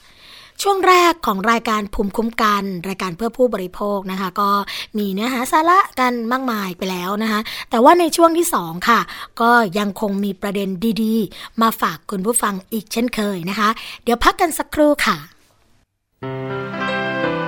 [0.64, 4.52] ช่วงแรกของรายการภูมิคุ้มกัน รายการเพื่อผู้บริโภคนะคะ ก็
[4.98, 9.00] มีเนื้อหาสาระกันมากมายไปแล้วนะคะ แต่ว่าในช่วงที่ 2 ค่ะ
[9.42, 10.70] ก็ยังคงมีประเด็น
[11.04, 13.70] ดีๆ มาฝากคุณผู้ฟังอีกเช่นเคยนะคะ
[14.04, 15.18] เดี๋ยวพักกันสักครู่ค่ะ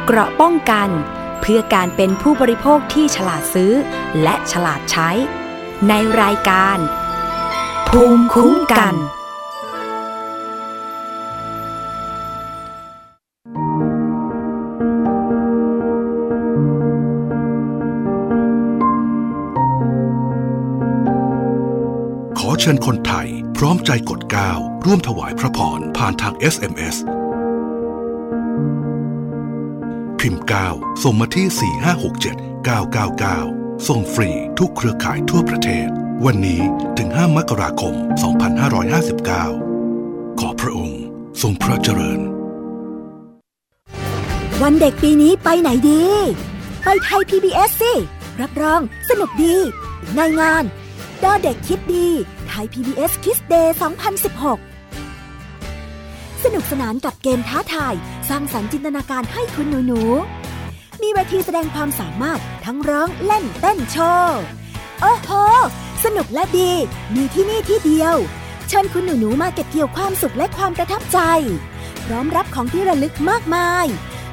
[0.06, 0.90] เกราะป้องกัน
[1.42, 3.74] เพื่อการเป็นผู้บริโภคที่ฉลาดซื้อ
[4.24, 5.10] และฉลาดใช้
[5.88, 6.78] ในรายการ
[7.88, 8.96] ภูมิคุ้มกัน
[22.40, 26.98] ขอเชิญคนไทย พร้อมใจกดก้าวร่วมถวายพระพรผ่านทาง SMS
[30.22, 31.48] พิมพ์ 9 ส่งมาที่
[32.12, 32.68] 4567
[33.08, 34.30] 999 ส่งฟรี
[34.60, 35.88] ทุกเครือข่ายทั่วประเทศ
[36.26, 36.62] วันนี้
[36.98, 37.94] ถึง 5 มกราคม
[39.58, 41.02] 2559 ขอพระองค์
[41.42, 42.20] ทรงพระเจริญ
[44.62, 46.04] วันเด็กปีนี้ไปไหนดี
[46.84, 47.94] ไปไทย PBS สิ
[48.42, 49.56] รับรองสนุกดี
[50.16, 50.64] ในงาน
[51.24, 52.08] ดอเด็กคิดดี
[52.48, 54.71] ไทย PBS Kids Day 2016
[56.44, 57.94] สนุกสนานกับเกมท้าทาย
[58.30, 60.42] สร้างสรรค์จินตนาการให้คุณหนูๆ
[61.14, 64.42] เวทีแสดงความสามารถทั้งร้องเล่นเต้นโชว์
[65.02, 65.30] โอ้โห
[66.04, 66.72] สนุกและดี
[67.16, 68.16] มีที่นี่ที่เดียว
[68.68, 71.20] เชิญคุณหนูๆมาเก็บเกี่ยวความสุขและความประทับใจ
[72.06, 73.86] พร้อมรับของที่ระลึกมากมาย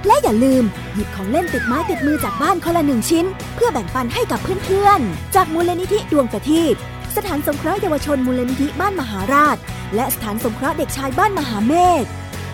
[0.07, 6.75] และอย่าลืมหยิบของเล่นติดไม้ติดมือจากบ้านคนละหนึ่งชิ้น เพื่อแบ่งปันให้กับเพื่อนๆ จากมูลนิธิดวงประทีป
[7.16, 9.57] สถานสงเคราะห์เยาวชนมูลนิธิบ้านมหาราช
[9.94, 12.05] และสถานสงเคราะห์เด็กชายบ้านมหาเมฆ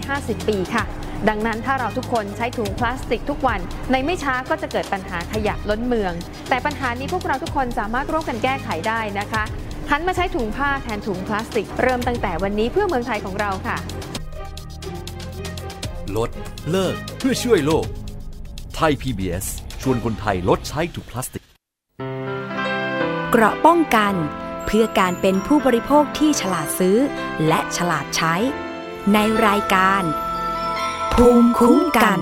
[0.00, 0.84] 450 ปีค่ะ
[1.28, 6.12] ดังนั้นถ้าเราทุกคนใช้ถุงพลาสติกทุกวัน ในไม่ช้าก็จะเกิดปัญหาขยะล้นเมือง
[6.48, 9.42] แต่ปัญหานี้พวกเราทุกคนสามารถร่วมกันแก้ไขได้นะคะ
[9.90, 13.76] หันมาใช้ถุงผ้าแทนถุงพลาสติก เริ่มตั้งแต่วันนี้เพื่อเมืองไทยของเราค่ะ
[16.16, 16.30] ลด
[16.70, 17.86] เลิกเพื่อช่วยโลก
[18.74, 19.46] ไทย PBS
[19.82, 21.44] ชวนคนไทยลดใช้ถุงพลาสติก
[23.30, 24.14] เกราะป้องกัน
[24.66, 26.96] เพื่อการเป็นผู้บริโภคที่ฉลาดซื้อ
[27.48, 28.34] และฉลาดใช้
[29.14, 30.02] ในรายการ
[31.12, 32.20] ภูมิคุ้มกัน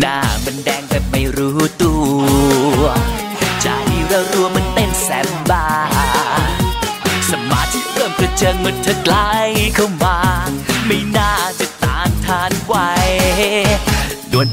[0.00, 1.94] หน้ามันแดงแบบไม่รู้ตั
[2.78, 2.82] ว
[3.62, 3.68] ใจ
[4.10, 5.66] ระรัวมันเต้นแสบบ้า
[7.30, 9.30] สมาธิเริ่มกระเจิงเมื่อเธอใกล้
[9.74, 9.86] เข้า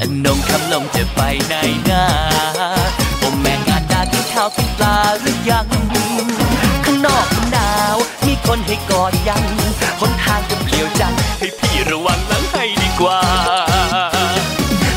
[0.00, 1.54] นอนนงคำลงจะไปไหน
[1.90, 2.04] นา
[3.18, 5.66] โอแม่งานดากินข้าวกินปลาหรือยัง
[6.84, 9.44] ข้างนอกหนาว มีคนให้กอดยัง
[10.00, 13.20] หนทางก็เปลี่ยวจัง ให้พี่ระวังหลังให้ดีกว่า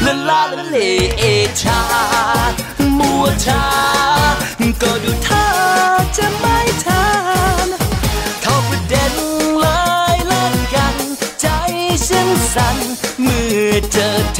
[0.05, 0.75] ลาลาลาเล
[1.17, 1.23] เอ
[1.61, 1.81] ชา
[2.97, 3.63] มัวชา
[4.81, 5.45] ก็ดูท่า
[6.17, 6.66] จะไม่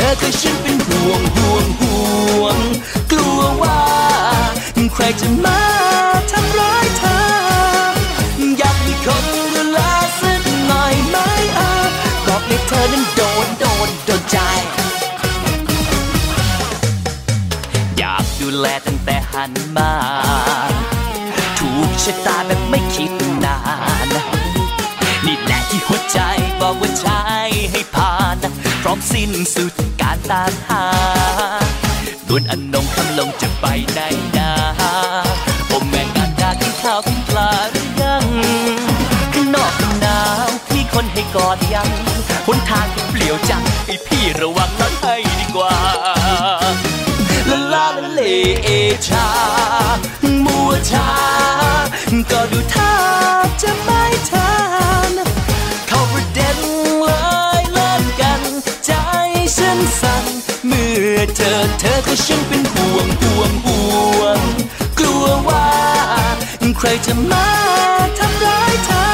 [0.08, 2.58] อเธอก็ฉันเป็นห่วงห่วงห่วง
[3.12, 3.80] กลัวว่า
[4.94, 5.62] ใครจะมา
[6.32, 7.20] ทำร้ายเธอ
[8.58, 9.80] อยากมีคนดูแล
[10.20, 11.18] สักหน่อยไหม
[11.58, 11.72] อะ
[12.28, 14.38] บอกให้เธอนั้นโดนโดนโดนใจ
[17.98, 19.92] อยากดูแลตั้งแต่หันมา
[28.88, 30.84] ร้อมสิ้นสุดการตามหา
[32.28, 34.00] ดวนอนงคำลงจะไปไหน
[34.38, 34.52] นา
[35.68, 38.26] โอแม่งาดากินข้าวกินปลาหรือยัง
[39.34, 41.90] ข้างนอกนหนาวมีคนให้กอดยัง
[42.48, 45.76] หนทางเปลี่ยวจังให้พี่ระวังหลังให้ดีกว่า
[47.50, 48.22] ลาลาลาเล
[48.64, 48.70] เอ
[49.08, 49.28] ชา
[50.46, 51.10] มัวชา
[52.32, 52.94] ก็ดูท่า
[53.62, 54.87] จะไม่ท้า
[61.40, 63.82] เธอ เธอก็ฉันเป็นห่วงห่วงห่
[64.20, 64.40] วง
[65.00, 65.68] กลัวว่า
[66.78, 67.48] ใครจะมา
[68.18, 69.06] ทำร้ายเธอ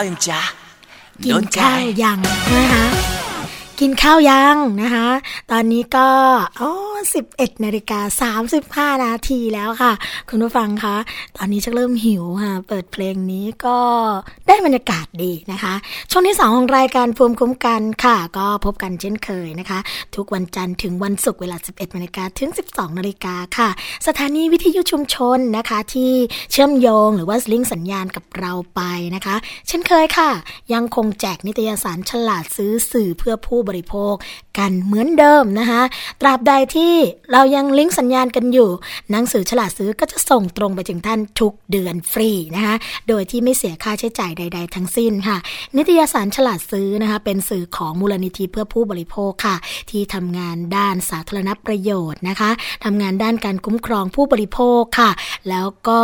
[0.00, 0.40] าวยังจ๊ะ
[1.24, 2.18] กิโดนนใจข้าวยัง
[2.56, 2.84] นะคะ
[3.80, 5.08] กินข้าวยังนะคะ
[5.50, 6.08] ตอนนี้ก็
[6.60, 6.70] อ๋อ
[7.12, 8.32] 11นาฬิกา
[8.94, 9.92] 35นาทีแล้วค่ะ
[10.28, 10.96] คุณผู้ฟังคะ
[11.36, 13.78] ตอนนี้ชักเริ่มหิวค่ะ เปิดเพลงนี้ก็
[14.46, 15.74] ได้บรรยากาศดีนะคะ
[16.10, 19.78] ช่วงที่ 2 ของรายการภูมิคุ้มกันค่ะ ก็พบกันเช่นเคยนะคะ
[20.16, 23.68] ทุกวันจันทร์ถึงวันศุกร์เวลา 11นาฬิกาถึง 12นาฬิกาค่ะ
[24.06, 26.12] สถานีวิทยุชุมชนนะคะ ที่
[26.52, 28.80] เชื่อมโยงหรือว่าลิงก์สัญญาณกับเราไป
[29.14, 29.36] นะคะ
[29.68, 30.30] เช่นเคยค่ะ
[30.72, 34.14] ยังคงแจกนิตยสารฉลาดซื้อสื่อเพื่อผู้บริโภค
[34.58, 35.82] กันเหมือนเดิมนะคะ
[36.20, 36.94] ตราบใดที่
[37.32, 38.70] เรายังลิงก์สัญญาณกันอยู่
[39.10, 42.74] หนังสือฉลาดซื้อก็จะส่งตรงไปถึงท่านทุกเดือนฟรีนะคะ
[43.08, 45.36] โดยที่ไม่เสียค่าใช้จ่ายใด ๆ ทั้งสิ้นค่ะ
[45.76, 49.56] นิตยสารฉลาดซื้อนะคะ เป็นสื่อของมูลนิธิเพื่อผู้บริโภคค่ะ
[49.90, 52.50] ที่ทำงานด้านสาธารณประโยชน์นะคะ
[52.84, 55.10] ทำงานด้านการคุ้มครองผู้บริโภคค่ะ
[55.48, 56.00] แล้วก็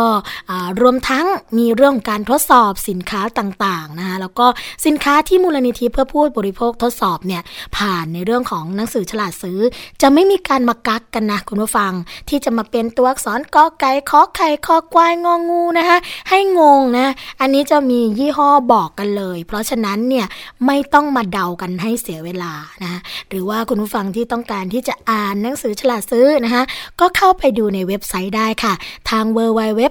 [0.81, 1.25] รวมทั้ง
[1.57, 4.45] มีเรื่องการทดสอบสินค้าต่างๆนะคะ แล้วก็
[4.85, 7.41] สินค้าที่มูลนิธิเพื่อผู้บริโภคทดสอบเนี่ย
[7.77, 9.59] ผ่านในเรื่องื่องของหนังสือฉลาดซื้อ
[10.01, 11.93] จะไม่มีการมากักกันนะคุณผู้ฟัง
[12.29, 15.97] ที่จะมาเป็นตัวอักษรกอไก่ขอไข่คอควายงองูนะคะ
[16.29, 17.07] ให้งงนะ
[17.41, 20.25] อันนี้จะมียี่ห้อบอกกันเลย เพราะฉะนั้นเนี่ย
[20.65, 26.63] ไม่ต้องมาเดากันให้เสียเวลานะหรือว่าคุณผู้ฟังที่ต้องการที่จะอ่านหนังสือฉลาดซื้อนะคะ
[26.99, 28.73] ก็เข้าไปดูในเว็บไซต์ได้ค่ะ
[29.09, 29.83] ทาง w w w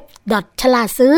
[0.62, 1.14] ฉลาดซื้อ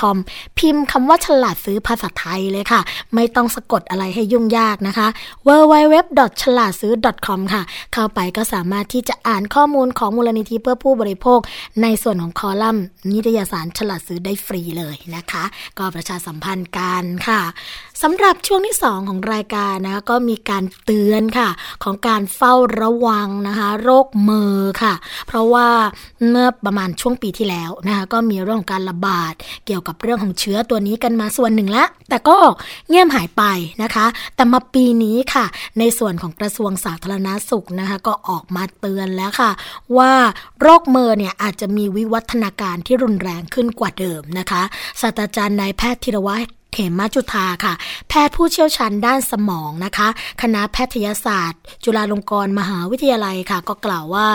[0.00, 0.16] .com
[0.58, 2.80] พิมพ์คำว่าฉลาดซื้อภาษาไทยเลยค่ะ
[3.14, 5.08] ไม่ต้องสะกดอะไรให้ยุ่งยากนะคะ
[5.48, 5.96] w w w
[6.42, 6.92] ฉลาดซื้อ
[7.26, 7.62] .com ค่ะ
[7.94, 11.40] เข้าไปก็สามารถที่จะอ่านข้อมูลของมูลนิธิเพื่อผู้บริโภค
[11.82, 15.44] ในส่วนของคอลัมน์นิตยสารฉลาดซื้อได้ฟรีเลยนะคะ
[15.78, 17.40] ก็ประชาสัมพันธ์กันค่ะ
[18.02, 21.48] สำหรับช่วงที่ 2 ของรายการนะก็มีการเตือนค่ะ
[21.84, 24.94] ของการเฝ้าระวังนะคะ โรคเมอค่ะ
[25.26, 25.68] เพราะว่า
[26.30, 29.34] เมื่อประมาณช่วงปีที่แล้วนะคะก็มีเรื่องของการระบาด
[29.66, 32.36] เกี่ยวกับเรื่องของเชื้อตัวนี้กันมาส่วนหนึ่งแล้วแต่ก็
[32.88, 33.42] เงียบหายไป
[33.82, 34.06] นะคะ
[34.36, 35.44] แต่มาปีนี้ค่ะ
[35.78, 39.50] ในส่วนของกระทรวงสาธารณาสุขนะคะก็ออกมาเตือนแล้วค่ะ
[39.96, 40.12] ว่า
[40.60, 44.62] โรคเมอร์เนี่ยอาจจะมีวิวัฒนาการที่รุนแรงขึ้นกว่าเดิมนะคะ
[45.00, 47.74] ศาสตราจารย์นายแพทย์ธีรวัฒน์ เขมจุธาค่ะ
[48.08, 50.08] แพทย์ผู้เชี่ยวชาญด้านสมองนะคะ
[50.42, 54.26] คณะแพทยศาสตร์ จุฬาลงกรณ์มหาวิทยาลัยค่ะ ก็กล่าวว่า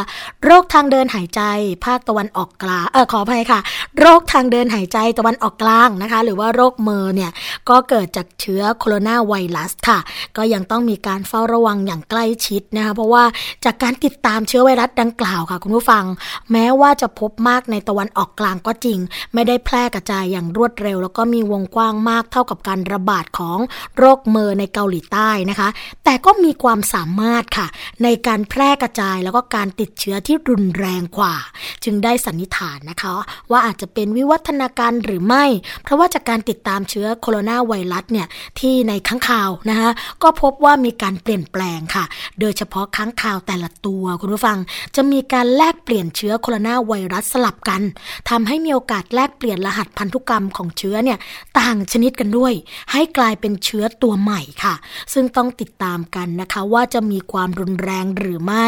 [0.44, 1.42] โรคทางเดินหายใจ
[1.86, 3.60] ภาคตะวันออกกลางเออขออภัยค่ะ
[4.00, 7.32] โรคทางเดินหายใจตะวันออกกลางนะคะ หรือว่าโรคเมอร์เนี่ย
[7.70, 10.00] ก็เกิดจากเชื้อโคโรนาไวรัสค่ะ
[10.38, 13.24] ก็ยังต้องมีการเฝ้าระวังอย่างใกล้ชิดนะคะ เพราะว่า
[13.66, 16.04] จากการติดตามเชื้อไวรัสดังกล่าวค่ะ คุณผู้ฟัง
[16.52, 19.00] แม้ว่าจะพบมากในตะวันออกกลางก็จริง
[19.34, 23.60] ไม่ได้แพร่กระจายอย่างรวดเร็ว แล้วก็มีวงกว้างมากเท่ากับการระบาดของ
[23.98, 25.70] โรคเมอร์ในเกาหลีใต้นะคะ
[26.04, 27.68] แต่ก็มีความสามารถค่ะ
[28.04, 31.36] ในการแพร่กระจายแล้วก็การติดเชื้อที่รุนแรงกว่า
[31.84, 33.12] จึงได้สันนิษฐานนะคะ
[33.52, 35.46] ว่าอาจจะเป็นวิวัฒนาการหรือไม่
[35.84, 38.28] เพราะว่าจากการติดตามเชื้อโคโรนาไวรัสเนี่ย
[38.60, 39.90] ที่ในค้างคาวนะคะ
[40.24, 42.06] ก็พบว่ามีการเปลี่ยนแปลงค่ะ
[42.40, 44.58] โดยเฉพาะค้างคาวแต่ละตัวคุณผู้ฟัง
[44.96, 47.82] จะมีการแลกเปลี่ยนเชื้อโคโรนาไวรัสสลับกัน
[48.30, 51.18] ทำให้มีโอกาสแลกเปลี่ยนรหัสพันธุกรรมของเชื้อเนี่ย
[51.60, 52.54] ต่างชนิดกันด้วย
[52.92, 54.76] ให้กลายเป็นเชื้อตัวใหม่ค่ะ
[55.14, 58.68] ซึ่งต้องติดตามกันนะคะว่าจะมีความรุนแรงหรือไม่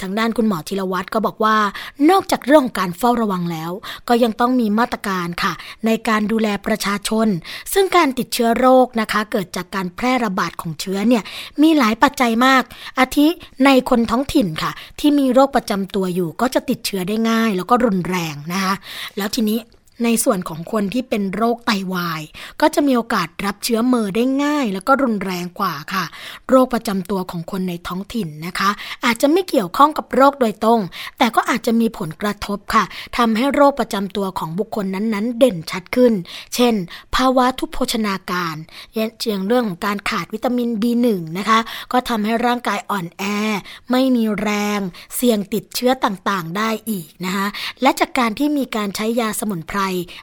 [0.00, 1.56] ทางด้านคุณหมอธีรวัตรก็บอกว่า
[2.10, 3.70] นอกจากเรื่องของการเฝ้าระวังแล้ว
[4.08, 5.52] ก็ยังต้องมีมาตรการค่ะ
[5.86, 7.28] ในการดูแลประชาชน
[7.72, 11.22] ซึ่งการติดเชื้อโรคนะคะ เกิดจากการแพร่ระบาดของเชื้อเนี่ย
[11.62, 12.62] มีหลายปัจจัยมาก
[12.98, 13.26] อาทิ
[13.64, 18.74] ในคนท้องถิ่นค่ะ ที่มีโรคประจำตัวอยู่ ก็จะติดเชื้อได้ง่าย แล้วก็รุนแรงนะคะ
[19.16, 19.58] แล้วทีนี้
[20.04, 22.22] ในส่วนของคนที่เป็นโรคไตาวาย
[22.60, 26.04] ก็จะมีโอกาสรับเชื้อเมอร์ได้ง่าย แล้วก็รุนแรงกว่าค่ะ
[26.48, 28.70] โรคประจำตัวของคนในท้องถิ่นนะคะ
[29.04, 30.80] อาจจะไม่เกี่ยวข้องกับโรคโดยตรง
[31.18, 32.84] แต่ก็อาจจะมีผลกระทบค่ะ
[33.18, 36.12] ทำให้โรคประจำตัวของบุคคลนั้นๆ เด่นชัดขึ้น
[36.54, 36.74] เช่น
[37.14, 38.56] ภาวะทุพโภชนาการ
[38.92, 41.06] เช่นเรื่องของการขาดวิตามิน B1
[41.38, 41.58] นะคะ
[41.92, 43.24] ก็ทำให้ร่างกายอ่อนแอ
[43.90, 44.80] ไม่มีแรง
[45.16, 47.46] เสี่ยงติดเชื้อต่างๆ ได้อีกนะคะ
[47.82, 49.80] และจากการที่มีการใช้ยาสมุนไพร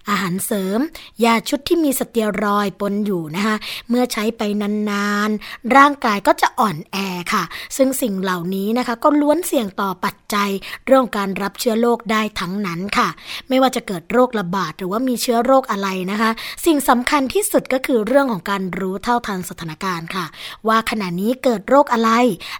[0.09, 0.79] อาหารเสริม
[1.23, 3.55] ยาชุดที่มีสเตียรอยปนอยู่นะคะ
[3.89, 4.41] เมื่อใช้ไป
[4.89, 6.97] นานๆ ร่างกายก็จะอ่อนแอ
[7.33, 7.43] ค่ะ
[7.77, 10.49] ซึ่งสิ่งเหล่านี้นะคะก็ล้วนเสี่ยงต่อปัจจัย
[10.85, 13.09] เรื่องการรับเชื้อโรคได้ทั้งนั้นค่ะ
[13.49, 16.29] ไม่ว่าจะเกิดโรคระบาดหรือว่ามีเชื้อโรคอะไรนะคะ
[16.65, 20.25] สิ่งสำคัญที่สุดก็คือเรื่องของการรู้เท่าทันสถานการณ์ค่ะ
[20.67, 22.11] ว่าขณะนี้เกิดโรคอะไร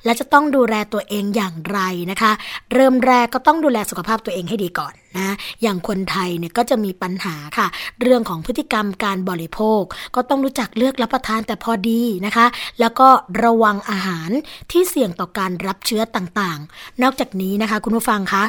[0.05, 1.79] และจะต้องดูแลตัวเองอย่างไร
[2.11, 2.31] นะคะ
[2.73, 7.67] เริ่มแรกก็ต้องดูแลสุขภาพตัวเองให้ดีก่อนนะ อย่างคนไทยเนี่ยก็จะมีปัญหาค่ะ
[8.01, 9.81] เรื่องของพฤติกรรมการบริโภค
[10.15, 12.45] ก็ต้องรู้จักเลือกรับประทานแต่พอดีนะคะ
[12.79, 13.07] แล้วก็
[13.43, 14.29] ระวังอาหาร
[14.71, 18.43] ที่เสี่ยงต่อการรับเชื้อต่างๆ นอกจากนี้นะคะ คุณผู้ฟังคะ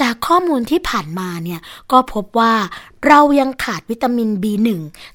[0.00, 1.60] จากข้อมูลที่ผ่านมาเนี่ย
[1.92, 2.52] ก็พบว่า
[3.08, 4.68] เรายังขาดวิตามิน B1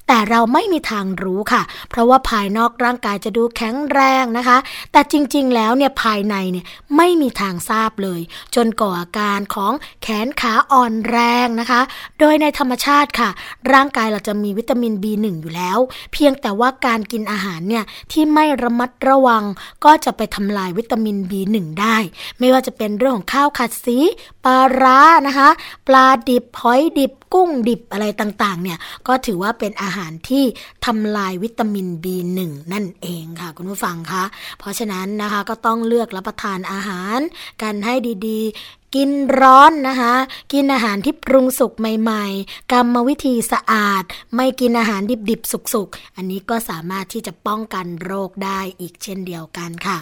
[0.08, 4.58] แต่เราไม่มีทางรู้ค่ะ เพราะว่าภายนอกร่างกายจะดูแข็งแรงนะคะ
[4.92, 6.66] แต่จริงๆ แล้วเนี่ยภายในเนี่ย
[6.98, 8.20] ไม่มีทางทราบเลย
[8.56, 11.82] จนก่ออาการของแขนขาอ่อนแรงนะคะ
[12.20, 13.30] โดยในธรรมชาติค่ะ
[13.74, 15.80] ร่างกายเราจะมีวิตามิน B1 อยู่แล้ว
[16.14, 19.44] เพียงแต่ว่าการกินอาหารเนี่ยที่ไม่ระมัดระวัง
[19.86, 21.98] ก็จะไปทำลายวิตามิน B1 ได้
[22.40, 23.98] ไม่ว่าจะเป็นเรื่องของข้าวขัดสี
[24.46, 25.50] ปลาร้านะคะ
[25.88, 30.44] ปลาดิบหอยดิบกุ้งดิบอะไรต่างๆ เนี่ย ก็ถือว่าเป็นอาหารที่
[30.86, 32.40] ทำลายวิตามิน B1
[32.74, 34.24] นั่นเองค่ะคุณผู้ฟังคะ
[34.60, 37.20] เพราะฉะนั้นนะคะก็ต้องเลือกรับประทานอาหาร
[37.62, 37.94] กันให้
[38.28, 39.10] ดีๆ กิน
[39.40, 40.14] ร้อนนะคะ
[40.54, 44.04] กินอาหารที่ปรุงสุกใหม่ๆ กรรมวิธีสะอาด
[44.36, 49.98] ไม่กินอาหารดิบๆ สุกๆ อันนี้ก็สามารถที่จะป้องกันโรคได้อีกเช่นเดียวกันค่ะ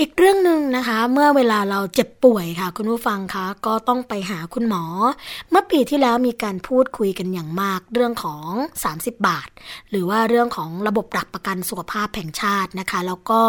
[0.00, 4.84] อีกเรื่องหนึ่งนะคะ เมื่อเวลาเราเจ็บป่วยค่ะ คุณผู้ฟังคะก็ต้องไปหาคุณหมอ
[5.50, 8.48] เมื่อปีที่แล้วมีการพูดคุยกันอย่างมากเรื่องของ
[8.84, 9.48] 30 บาท
[9.90, 13.40] หรือว่าเรื่องของระบบหลักประกันสุขภาพแห่งชาตินะคะ แล้วก็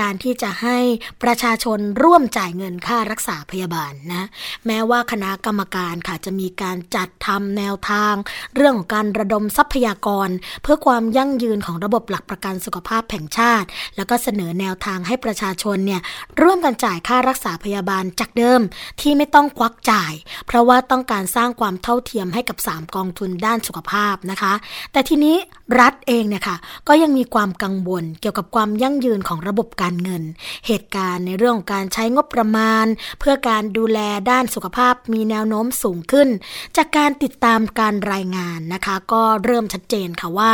[0.00, 0.78] การที่จะให้
[1.22, 4.24] ประชาชนร่วมจ่ายเงินค่ารักษาพยาบาลนะ
[4.66, 8.14] แม้ว่าคณะกรรมการค่ะจะมีการจัดทำแนวทาง
[8.56, 10.28] เรื่องของการระดมทรัพยากร
[10.62, 16.04] เพื่อความยั่งยืนของระบบหลักประกันสุขภาพแห่งชาติ แล้วก็เสนอแนวทางให้ประชาชนเนี่ย
[16.42, 18.60] ร่วมกันจ่ายค่ารักษาพยาบาลจากเดิม
[19.00, 20.12] ที่ไม่ต้องควักจ่าย
[20.46, 24.52] เพราะว่าต้องการสร้างความเท่าเทียมให้กับ 3 กองทุนด้านสุขภาพนะคะ
[24.92, 25.36] แต่ทีนี้
[25.80, 26.56] รัฐเองเนี่ยค่ะ
[26.88, 30.22] ก็ยังมีความกังวลเกี่ยวกับความยั่งยืนของระบบการเงิน
[30.66, 32.86] เหตุการณ์ในเรื่องของการใช้งบประมาณ
[33.20, 33.98] เพื่อการดูแล
[34.30, 36.28] ด้านสุขภาพมีแนวโน้มสูงขึ้น
[36.76, 40.50] จากการติดตามการรายงานนะคะ ก็เริ่มชัดเจนค่ะว่า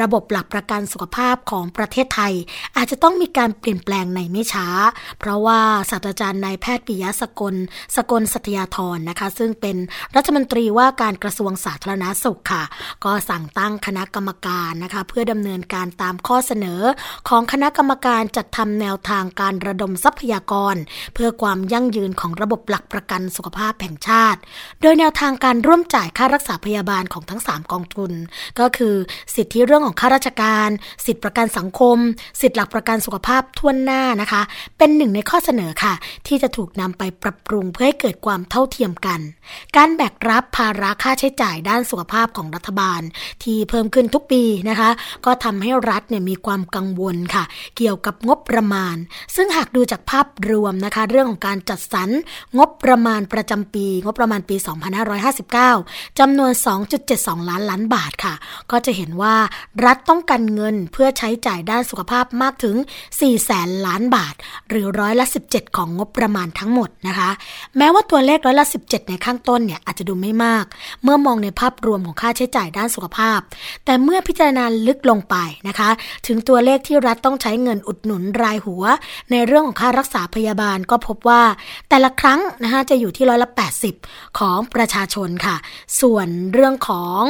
[0.00, 2.34] ระบบหลักประกันสุขภาพของประเทศไทย
[2.76, 4.66] อาจจะต้องมีการเปลี่ยนแปลงในไม่ช้า
[5.18, 5.60] เพราะว่า
[5.90, 7.54] ศาสตราจารย์นายแพทย์ปิยะสกล
[7.96, 9.76] สกลสัตยาธรนะคะ ซึ่งเป็น
[10.16, 12.64] รัฐมนตรีว่าการกระทรวงสาธารณาสุขค่ะ
[13.04, 16.80] ก็สั่งตั้งคณะกรรมการนะคะ เพื่อดำเนินการตามข้อเสนอ
[17.28, 20.76] ของคณะกรรมการจัดทำแนวทางการระดมทรัพยากร
[21.14, 24.40] เพื่อความยั่งยืนของระบบหลักประกันสุขภาพแห่งชาติ
[24.80, 28.12] โดยแนวทางการร่วมจ่ายค่ารักษาพยาบาลของทั้ง 3 กองทุน
[28.58, 28.94] ก็คือ
[29.34, 30.68] สิทธิเรื่องของข้าราชการ
[31.06, 31.96] สิทธิประกันสังคม
[32.40, 34.42] สิทธิหลักประกันสุขภาพทั่วหน้านะคะ
[34.82, 35.94] เป็นหนึ่งในข้อเสนอค่ะ
[36.26, 39.20] ที่จะถูกนำไปปรับปรุงเพื่อให้เกิดความเท่าเทียมกัน
[39.76, 43.00] การแบกรับภาระค่าใช้จ่ายด้านสุขภาพของรัฐบาล
[43.42, 44.90] ที่เพิ่มขึ้นทุกปีนะคะ
[45.26, 47.44] ก็ทำให้รัฐเนี่ยมีความกังวลค่ะ
[47.76, 48.96] เกี่ยวกับงบประมาณ
[49.34, 52.08] ซึ่งหากดูจากภาพรวมนะคะ เรื่องของการจัดสรร
[52.58, 54.56] งบประมาณประจำปี งบประมาณปี
[55.38, 56.52] 2559จำนวน
[57.00, 58.34] 2.72 ล้านล้านบาทค่ะ
[58.70, 59.36] ก็จะเห็นว่า
[59.84, 62.76] รัฐต้องการเงินเพื่อใช้จ่ายด้านสุขภาพมากถึง
[63.10, 64.34] 4แสนล้านบาท
[64.70, 67.30] หรือร้อยละ 17 ของงบประมาณทั้งหมดนะคะ
[67.76, 70.64] แม้ว่าตัวเลขร้อยละ 17 ในข้างต้นเนี่ยอาจจะดูไม่มาก
[71.02, 73.38] เมื่อมองในภาพรวมของค่าใช้จ่ายด้านสุขภาพ
[73.84, 75.36] แต่เมื่อพิจารณาลึกลงไป
[75.68, 75.90] นะคะ
[76.26, 78.84] ถึงตัวเลขที่รัฐต้องใช้เงินอุดหนุนรายหัว
[79.30, 81.42] ในเรื่องของค่ารักษาพยาบาลก็พบว่า
[81.88, 83.48] แต่ละครั้งนะคะจะอยู่ที่ร้อยละ
[83.94, 85.56] 80 ของประชาชนค่ะ
[86.00, 87.22] ส่วนเรื่องของ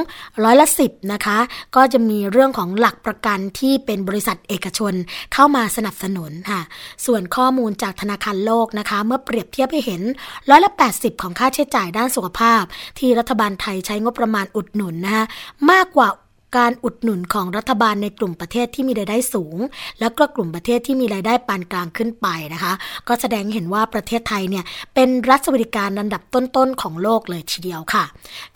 [0.45, 1.38] ร้อยละ 10 นะคะ
[1.76, 4.95] ก็จะมีเรื่องของหลักประกันที่เป็นบริษัทเอกชน
[5.34, 6.61] เข้ามาสนับสนุนค่ะ
[7.07, 10.03] ส่วนข้อมูลจากธนาคารโลกนะคะ เมื่อเปรียบเทียบให้เห็น
[10.51, 12.62] ร้อยละ 80 ของค่าใช้จ่ายด้านสุขภาพ
[12.99, 15.24] ที่รัฐบาลไทยใช้งบประมาณอุดหนุนนะคะ
[15.70, 16.09] มากกว่า
[16.57, 19.59] การอุดหนุนของรัฐบาลในกลุ่มประเทศที่มีรายได้สูง
[20.01, 22.72] แล้วก็กลุ่มประเทศที่มีรายได้ปานกลางขึ้นไปนะคะ
[23.09, 28.05] ก็แสดงเห็นว่าประเทศไทยเนี่ยเป็นรัฐสวัสดิการอันดับต้นๆของโลกเลยทีเดียวค่ะ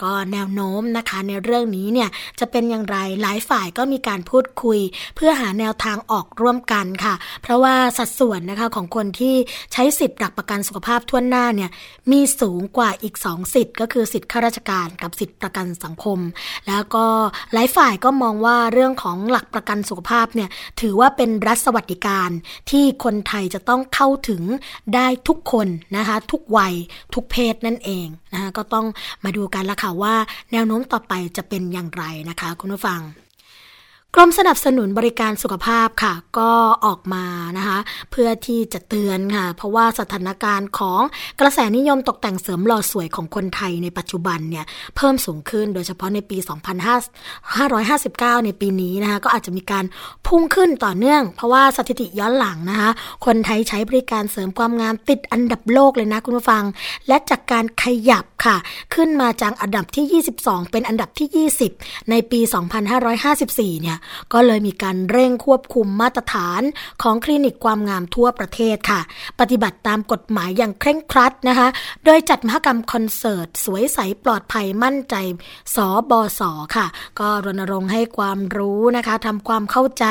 [0.03, 2.09] ก็แนวโน้มนะคะในเรื่องนี้เนี่ย
[2.41, 4.79] จะเป็นอย่างไรหลายฝ่ายก็มีการพูดคุย
[5.17, 9.35] เพื่อหาแนวทางออกร่วมกันค่ะ เพราะว่าสัดส่วนนะคะของคนที่
[9.73, 11.71] ใช้สิทธิ์หลักประกันสุขภาพทั่วหน้าเนี่ย
[12.13, 16.19] มีสูงกว่าอีก 2 สิทธิ์ ก็คือสิทธิ์ข้าราชการกับสิทธิ์ประกันสังคม
[16.69, 17.07] แล้วก็
[17.55, 20.49] หลายฝ่ายฝ่ายก็มองว่าเรื่องของหลักประกันสุขภาพเนี่ย
[20.81, 22.31] ถือว่าเป็นรัฐสวัสดิการ
[22.71, 24.43] ที่คนไทยจะต้องเข้าถึง
[24.95, 26.75] ได้ทุกคนนะคะทุกวัย
[27.15, 28.87] ทุกเพศนั่นเองนะคะก็ต้อง
[29.25, 30.15] มาดูกันละค่ะว่า
[30.53, 33.01] แนวโน้มต่อไปจะเป็นอย่างไรนะคะ คุณผู้ฟัง
[34.17, 36.51] กรมสนับสนุนบริการสุขภาพค่ะ ก็
[36.87, 37.25] ออกมา
[37.59, 37.79] นะคะ
[38.11, 41.01] เพื่อที่จะเตือนค่ะ เพราะว่าสถานการณ์ของ
[41.41, 44.65] กระแสนิยมตกแต่งเสริมหล่อสวยของคนไทยในปัจจุบันเนี่ย
[44.97, 46.37] เพิ่มสูงขึ้นโดยเฉพาะในปี
[47.23, 49.85] 2559 ในปีนี้นะคะก็อาจจะมีการ
[50.27, 52.91] พุ่งขึ้นต่อเนื่อง เพราะว่าสถิติย้อนหลังนะคะ
[53.27, 56.65] คนไทยใช้บริการเสริมความงามติดอันดับโลกเลยนะคุณผู้ฟัง
[57.09, 58.57] และจากการขยับค่ะ
[58.95, 62.41] ขึ้นมาจากอันดับที่ 22 เป็นอันดับที่ 20 ในปี
[63.11, 63.99] 2554 เนี่ย
[64.33, 66.63] ก็เลยมีการเร่งควบคุมมาตรฐาน
[67.03, 69.01] ของคลินิกความงามทั่วประเทศค่ะ
[69.41, 71.69] ปฏิบัติตามกฎหมายอย่างเคร่งครัดนะคะ
[72.05, 75.15] โดยจัดมหกรรมคอนเสิร์ต สวยใสปลอดภัยมั่นใจ
[75.75, 75.77] ส
[76.11, 76.43] บส
[76.77, 76.87] ค่ะ
[77.21, 80.05] ก็รณรงค์ให้ความรู้นะคะทำความเข้าใจ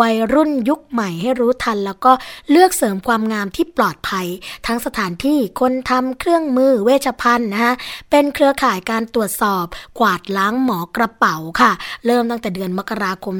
[0.00, 2.12] วัยรุ่นยุคใหม่ให้รู้ทัน แล้วก็
[2.50, 4.26] เลือกเสริมความงามที่ปลอดภัย
[4.66, 7.74] ทั้งสถานที่คนทำเครื่องมือเวชภัณฑ์นะคะ
[8.10, 9.64] เป็นเครือข่ายการตรวจสอบ
[10.00, 11.72] กวาดล้างหมอกระเป๋าค่ะ
[12.06, 13.36] เริ่มตั้งแต่เดือนมกราคม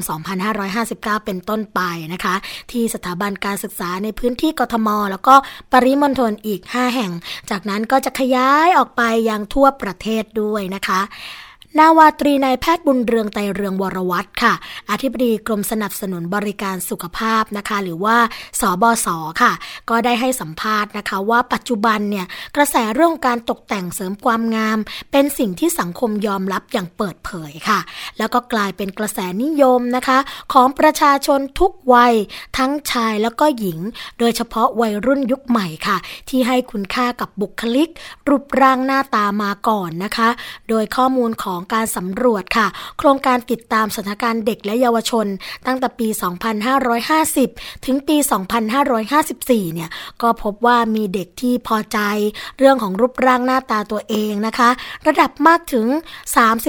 [0.61, 1.81] 2559 เป็นต้นไป
[2.13, 2.35] นะคะ
[2.71, 5.35] ที่สถาบันการศึกษาในพื้นที่กทม แล้วก็
[5.71, 7.11] ปริมณฑลอีก 5 แห่ง
[7.49, 11.01] จากนั้นก็จะขยายออกไปยังทั่วประเทศด้วยนะคะ
[11.79, 14.53] นาวาตรีนายแพทย์บุญเรืองไตเรืองวรวัตรค่ะ
[14.91, 18.17] อธิบดีกรมสนับสนุนบริการสุขภาพนะคะ หรือว่า
[18.59, 19.07] สบศ
[19.41, 19.51] ค่ะ
[19.89, 24.77] ก็ได้ให้สัมภาษณ์นะคะ ว่าปัจจุบันเนี่ยกระแสเรื่องการตกแต่งเสริมความงาม
[25.11, 27.79] เป็นสิ่งที่สังคมยอมรับอย่างเปิดเผยค่ะ
[28.17, 30.17] แล้วก็กลายเป็นกระแสนิยมนะคะ
[30.53, 32.13] ของประชาชนทุกวัย
[32.57, 33.79] ทั้งชายแล้วก็หญิง
[34.19, 35.97] โดยเฉพาะวัยรุ่นยุคใหม่ค่ะ
[36.29, 37.89] ที่ให้คุณค่ากับบุคลิก
[38.27, 40.29] รูปร่างหน้าตามาก่อนนะคะ
[40.69, 42.67] โดยข้อมูลของการสำรวจค่ะ
[42.99, 45.27] โครงการติดตามสถานการณ์เด็กและเยาวชน
[45.67, 46.07] ตั้งแต่ปี
[46.97, 48.17] 2550 ถึงปี
[48.95, 49.89] 2554 เนี่ย
[50.21, 51.99] ก็พบว่ามีเด็กที่พอใจ
[52.57, 54.69] เรื่องของรูปร่างหน้าตาตัวเองนะคะ
[55.07, 55.87] ระดับมากถึง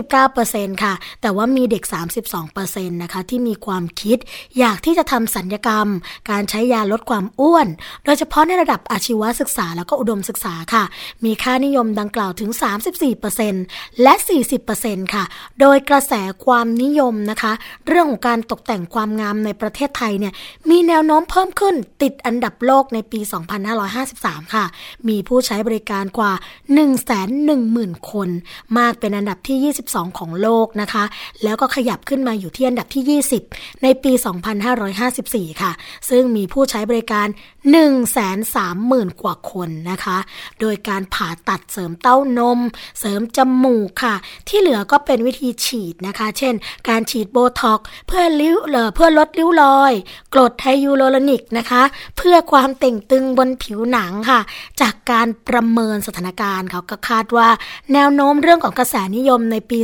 [0.01, 1.83] 39%ค่ะ แต่ว่ามีเด็ก
[2.39, 4.19] 32%นะคะ ที่มีความคิด
[4.59, 5.89] อยากที่จะทำสัญญกรรม
[6.31, 7.67] การใช้ยาลดความอ้วน
[8.05, 10.85] โดยเฉพาะในระดับอาชีวศึกษาแล้วก็อุดมศึกษาค่ะ
[11.25, 12.51] มีค่านิยมดังกล่าวถึง
[13.27, 14.15] 34%และ
[14.61, 14.84] 40%
[15.15, 15.25] ค่ะ
[15.61, 16.13] โดยกระแส
[16.45, 17.53] ความนิยมนะคะ
[17.87, 20.33] เรื่องของการตกแต่งความงามในประเทศไทยเนี่ย
[20.71, 23.21] มีแนวโน้มเพิ่มขึ้นติดอันดับโลกในปี
[23.83, 24.65] 2553 ค่ะ
[25.09, 26.33] มีผู้ใช้บริการกว่า
[27.21, 28.29] 110,000 คน
[28.79, 31.05] มากเป็นอันดับที่ 22 ของโลกนะคะ
[31.43, 34.13] แล้วก็ขยับขึ้นมาอยู่ที่อันดับที่ 20 ในปี
[34.87, 35.73] 2554 ค่ะ
[36.11, 37.27] ซึ่งมีผู้ใช้บริการ
[38.25, 40.19] 130,000 กว่าคนนะคะ
[40.61, 42.59] โดยการผ่าตัดเสริมเต้านม
[43.01, 44.15] เสริมจมูกค่ะ
[44.49, 46.55] ที่เหลือก็เป็นวิธีฉีดนะคะ เช่น
[46.89, 48.57] การฉีดโบท็อกซ์เพื่อริ้ว
[48.95, 49.93] เพื่อลดริ้วรอย
[50.35, 51.83] กรด hyaluronic นะคะ
[52.17, 54.41] เพื่อความเต่งตึงบนผิวหนังค่ะ
[54.81, 57.49] จากการประเมินสถานการณ์เขาก็คาดว่า
[57.93, 59.79] แนวโน้มเรื่องของกระแสนิยมในปี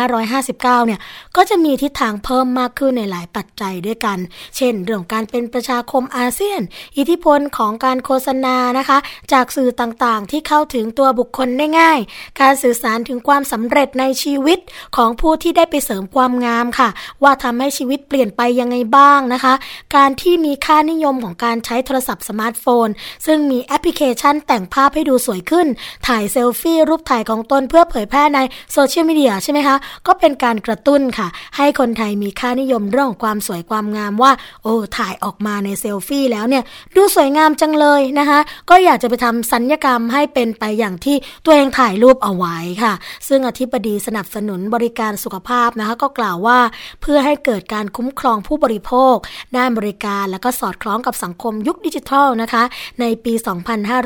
[0.00, 1.00] 2559 เนี่ย
[1.36, 4.18] ก็จะมีทิศทางเพิ่มมากขึ้นในหลายปัจจัยด้วยกัน
[4.56, 6.60] เช่น เรื่องการเป็นประชาคมอาเซียน
[6.96, 8.98] อิทธิพลของการโฆษณานะคะ
[9.32, 11.98] จากสื่อต่างๆ ที่เข้าถึงตัวบุคคลได้ง่าย
[12.40, 14.58] การสื่อสารถึงความสำเร็จในชีวิต
[14.96, 16.88] ของผู้ที่ได้ไปเสริมความงามค่ะ
[17.22, 19.54] ว่าทำให้ชีวิตเปลี่ยนไปยังไงบ้างนะคะ
[19.96, 22.88] การที่มีค่านิยมของการใช้โทรศัพท์สมาร์ทโฟน
[23.26, 25.66] ซึ่งมีแอปพลิเคชันแต่งภาพให้ดูสวยขึ้น
[26.06, 28.40] ถ่ายเซลฟี่รูปถ่ายของตนเพื่อเผยแพร่ใน
[28.72, 29.76] โซเชียลมีเดียใช่ไหมคะ
[30.06, 36.64] ก็เป็นการกระตุ้นค่ะ ให้คนไทยมีค่านิยมเรื่องของความสวยความงามว่า โอ้ถ่ายออกมาในเซลฟี่แล้วเนี่ย
[36.96, 42.92] ดูสวยงามจังเลยนะคะ ก็อยากจะไปทำสัญญกรรมให้เป็นไปอย่างที่ตัวเองถ่ายรูปเอาไว้ค่ะ
[43.28, 46.58] ซึ่งอธิบดีสนับสนุนบริการสุขภาพนะคะก็กล่าวว่า
[47.02, 49.16] เพื่อให้เกิดการคุ้มครองผู้บริโภค
[49.56, 52.62] ด้านบริการและก็สอดคล้องกับสังคมยุคดิจิทัลนะคะ
[53.00, 53.32] ในปี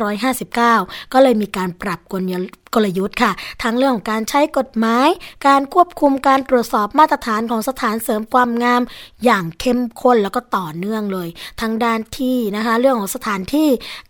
[0.00, 5.08] 2559 ก็เลยมีการปรับกลยุทธกลยุทธ์ค่ะ ทั้งเรื่องของการใช้กฎหมาย
[5.46, 8.82] การควบคุมการตรวจสอบมาตรฐานของสถานเสริมความงาม
[9.24, 11.28] อย่างเข้มข้นแล้วก็ต่อเนื่องเลย
[11.60, 13.68] ทั้งด้านที่นะคะ เรื่องของสถานที่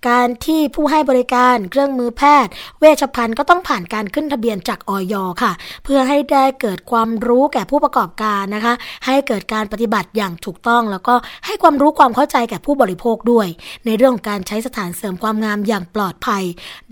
[0.08, 5.52] การที่ผู้ให้บริการเครื่องมือแพทย์ เวชภัณฑ์ก็ต้องผ่านการขึ้นทะเบียนจากออยค่ะ
[5.84, 8.74] เพื่อให้ได้เกิดความรู้แก่ผู้ประกอบการนะคะ
[9.06, 11.14] ให้เกิดการปฏิบัติอย่างถูกต้อง แล้วก็
[11.46, 13.48] ให้ความรู้ความเข้าใจแก่ผู้บริโภคด้วย
[13.86, 16.42] ในเรื่องของการใช้สถานเสริมความงามอย่างปลอดภัย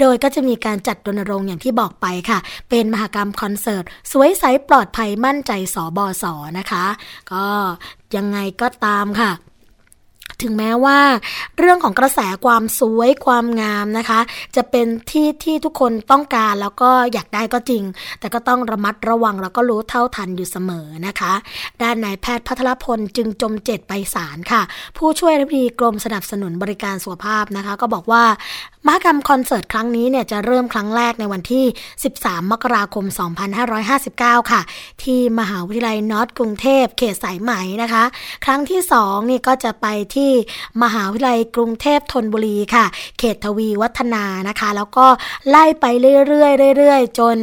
[0.01, 2.39] โดยก็จะมีการจัดรณรงค์อย่างที่บอกไปค่ะ
[2.71, 6.85] เป็นมหกรรมคอนเสิร์ต สวยใสปลอดภัยมั่นใจสอบอสอนะคะ
[7.33, 7.47] ก็
[8.17, 9.33] ยังไงก็ตามค่ะ
[10.43, 10.99] ถึงแม้ว่า
[11.59, 14.21] เรื่องของกระแสความสวยความงามนะคะ
[14.57, 17.83] จะเป็นที่ที่ทุกคนต้องการแล้วก็อยากได้ก็จริง
[18.21, 21.33] แต่ก็ต้องระมัดระวังแล้วก็รู้เท่าทันอยู่เสมอนะคะ
[21.83, 24.63] ด้านนายแพทย์พัทรพลจึงจมเจ็ดไปสารค่ะ
[24.97, 28.25] ผู้ช่วยอธิบดีกรมสนับสนุนบริการสุขภาพนะคะ ก็บอกว่า
[28.87, 31.65] มหกรรมคอนเสิร์ตครั้งนี้เนี่ยจะเริ่มครั้งแรกในวันที่
[32.09, 33.05] 13 มกราคม
[33.79, 34.61] 2559 ค่ะ
[35.03, 38.05] ที่มหาวิทยาลัยนอตกรุงเทพเขตสายไหมนะคะ
[38.45, 40.31] ครั้งที่2นี่ก็จะไปที่
[40.83, 42.85] มหาวิทยาลัยกรุงเทพธนบุรีค่ะ
[43.19, 45.07] เขตทวีวัฒนานะคะ แล้วก็
[45.49, 45.85] ไล่ไป
[46.29, 47.37] เรื่อยๆเรื่อยๆ จน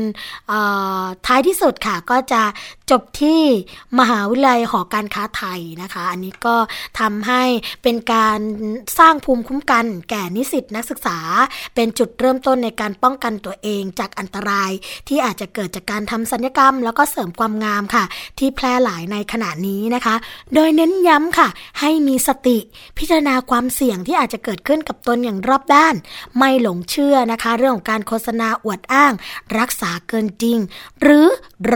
[1.26, 2.42] ท้ายที่สุดค่ะก็จะ
[2.92, 3.44] จบที่
[4.00, 6.56] มหาวิทยาลัยหอการค้าไทยนะคะ อันนี้ก็
[7.00, 7.44] ทำให้
[7.84, 8.40] เป็นการ
[9.00, 11.20] สร้างภูมิคุ้มกัน แก่นิสิตนักศึกษา
[11.76, 14.72] เป็นจุดเริ่มต้นในการป้องกันตัวเองจากอันตราย
[15.08, 18.04] ที่อาจจะเกิดจากการทำสัญญกรรม แล้วก็เสริมความงามค่ะ
[18.40, 20.16] ที่แพร่หลายในขณะนี้นะคะ
[20.54, 21.48] โดยเน้นย้ำค่ะ
[21.80, 22.58] ให้มีสติ
[22.98, 25.96] พิจารณาความเสี่ยงที่อาจจะเกิดขึ้นกับตนอย่างรอบด้าน
[26.38, 29.14] ไม่หลงเชื่อนะคะ เรื่องของการโฆษณาอวดอ้าง
[29.60, 30.58] รักษาเกินจริง
[31.02, 31.26] หรือ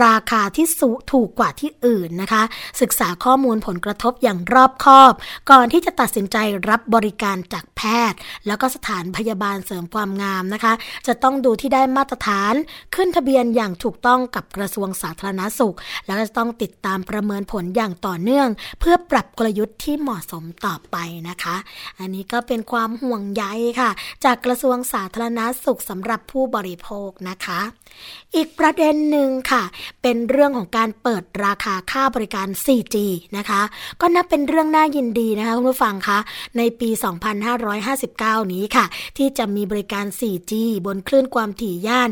[0.04, 2.42] ราคาที่สูถูกกว่าที่อื่นนะคะ
[2.80, 5.12] ศึกษาข้อมูลผลกระทบอย่างรอบคอบ
[5.50, 6.36] ก่อนที่จะตัดสินใจ
[6.68, 10.72] รับบริการจากแพทย์ แล้วก็สถานพยาบาลเสริมความงามนะคะ
[11.06, 12.54] จะต้องดูที่ได้มาตรฐาน
[12.94, 15.76] ขึ้นทะเบียนอย่างถูกต้องกับกระทรวงสาธารณสุข
[16.06, 18.48] แล้วก็จะต้องติดตามประเมินผลอย่างต่อเนื่อง
[18.80, 20.96] เพื่อปรับกลยุทธ์ที่เหมาะสมต่อไป
[21.28, 21.56] นะคะ
[21.98, 23.44] อันนี้ก็เป็นความห่วงใย
[23.80, 23.90] ค่ะ
[24.24, 27.60] จากกระทรวงสาธารณสุขสำหรับผู้บริโภคนะคะ
[28.36, 29.62] อีกประเด็นหนึ่งค่ะ
[30.02, 32.96] เป็นเรื่องของการเปิดราคาค่าบริการ 4G
[33.36, 33.60] นะคะ
[34.00, 36.18] ก็นับเป็นเรื่องน่ายินดีนะคะคุณผู้ฟังคะ
[36.58, 36.88] ในปี
[37.70, 38.84] 2559 นี้ค่ะ
[39.18, 40.52] ที่จะมีบริการ 4G
[40.86, 42.08] บนคลื่นความถี่ย่าน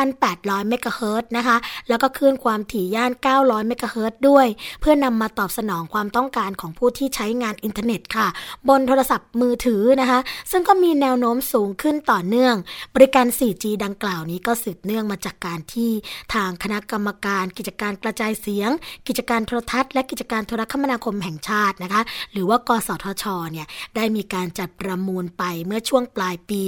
[0.00, 1.56] 1,800 เมกะเฮิรตซ์นะคะ
[1.88, 3.10] แล้วก็คลื่นความถี่ย่าน
[3.40, 4.46] 900 เมกะเฮิรตซ์ด้วย
[4.80, 8.26] เพื่อนำมาตอบสนองความต้องการของผู้ที่ใช้งานอินเทอร์เน็ตค่ะ
[8.68, 10.18] บนโทรศัพท์มือถือนะคะ
[10.50, 12.54] ซึ่งก็มีแนวโน้มสูงขึ้นต่อเนื่อง
[12.94, 15.90] บริการ 4G ดังกล่าวนี้ก็สืบเนื่องมาจากการที่
[16.34, 18.70] ทางคณะกรรมการกิจการกระจายเสียง
[19.06, 26.62] กิจการโทรทัศน์และกิจการโทรคมนาคมแห่งชาตินะคะ หรือว่ากสทชเนี่ยได้มีการจัดประมูลไปเมื่อช่วงปลายปี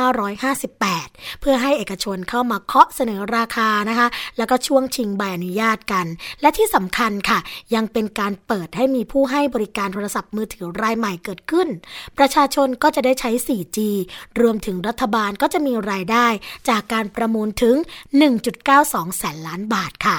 [0.00, 4.08] 2558 เพื่อให้เอกชนเข้ามาเคาะเสนอราคานะคะ
[4.38, 6.06] แล้วก็ช่วงชิงใบอนุญาตกัน
[6.40, 7.38] และที่สำคัญค่ะ
[7.74, 11.68] ยังเป็นการเปิดให้มีผู้ให้บริการโทรศัพท์มือถือรายใหม่เกิดขึ้น
[12.18, 13.78] ประชาชนก็จะได้ใช้ 4G
[14.40, 16.26] รวมถึงรัฐบาลก็จะมีรายได้
[16.68, 17.76] จากการประมูลถึง
[18.46, 20.18] 1.92 แสนล้านบาทค่ะ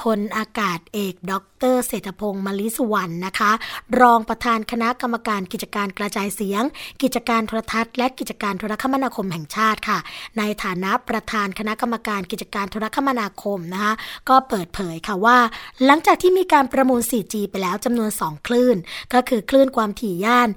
[0.00, 3.52] พลอากาศเอกดเรเศรษฐพงศ์มลิสุวรรณนะคะ
[4.00, 6.62] รองประธานคณะกรรมการกิจการกระจายเสียง
[7.02, 9.98] กิจการโทรทัศน์และกิจการโทรคมนาคมแห่งชาติค่ะ
[10.38, 13.92] ในฐานะประธานคณะกรรมการกิจการโทรคมนาคมนะคะ
[14.28, 15.38] ก็เปิดเผยค่ะว่า
[15.84, 18.76] หลังจากที่มีการประมูล 4G ไปแล้วจำนวน 2 คลื่น
[19.14, 20.48] ก็คือคลื่นความถี่ย่าน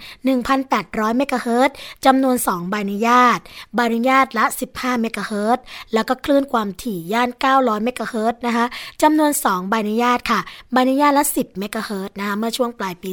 [0.54, 1.70] 1,800 เมกะเฮิรต
[2.06, 3.40] จำนวน 2 ใบอนุญาต
[3.76, 5.60] ใบอนุญาตละ 15 เมกะเฮิรต
[5.94, 8.66] แล้วก็คลื่นความถี่ย่าน 900 เมกะเฮิรตนะคะ
[9.04, 10.40] จำนวน2 ใบอนุญาตค่ะ
[10.72, 13.12] ใบอนุญาตละ 10 เมกะเฮิรตซ์นะคะเมื่อช่วงปลายปี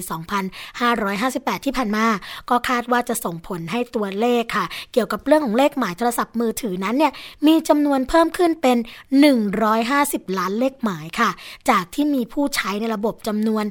[0.80, 2.06] 2558 ที่ผ่านมา
[2.50, 7.12] ก็คาดว่าจะส่งผลให้ตัวเลขค่ะ เกี่ยวกับเรื่องของเลขหมายโทรศัพท์มือถือนั้นเนี่ย
[7.46, 8.78] มีจำนวนเพิ่มขึ้นเป็น
[9.78, 11.30] 150 ล้านเลขหมายค่ะ
[11.70, 13.64] จากที่มีผู้ใช้ในระบบจำนวน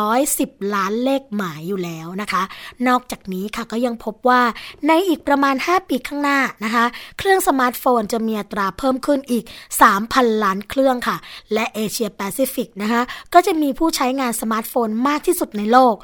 [0.00, 2.42] 110 ล้านเลขหมายอยู่แล้วนะคะ
[2.88, 4.40] นอกจากนี้ค่ะก็ยังพบว่า
[4.86, 6.84] ในอีกประมาณ 5 ปีข้างหน้านะคะ
[7.18, 9.44] เครื่องสมาร์ทโฟนจะมีอัตราเพิ่มขึ้นอีก
[9.92, 11.16] 3,000 ล้านเครื่องค่ะ
[11.52, 13.02] และเอเชียแปซิฟิกนะคะ
[13.34, 15.94] ก็จะมีผู้ใช้งานสมาร์ทโฟนมากที่สุดในโลก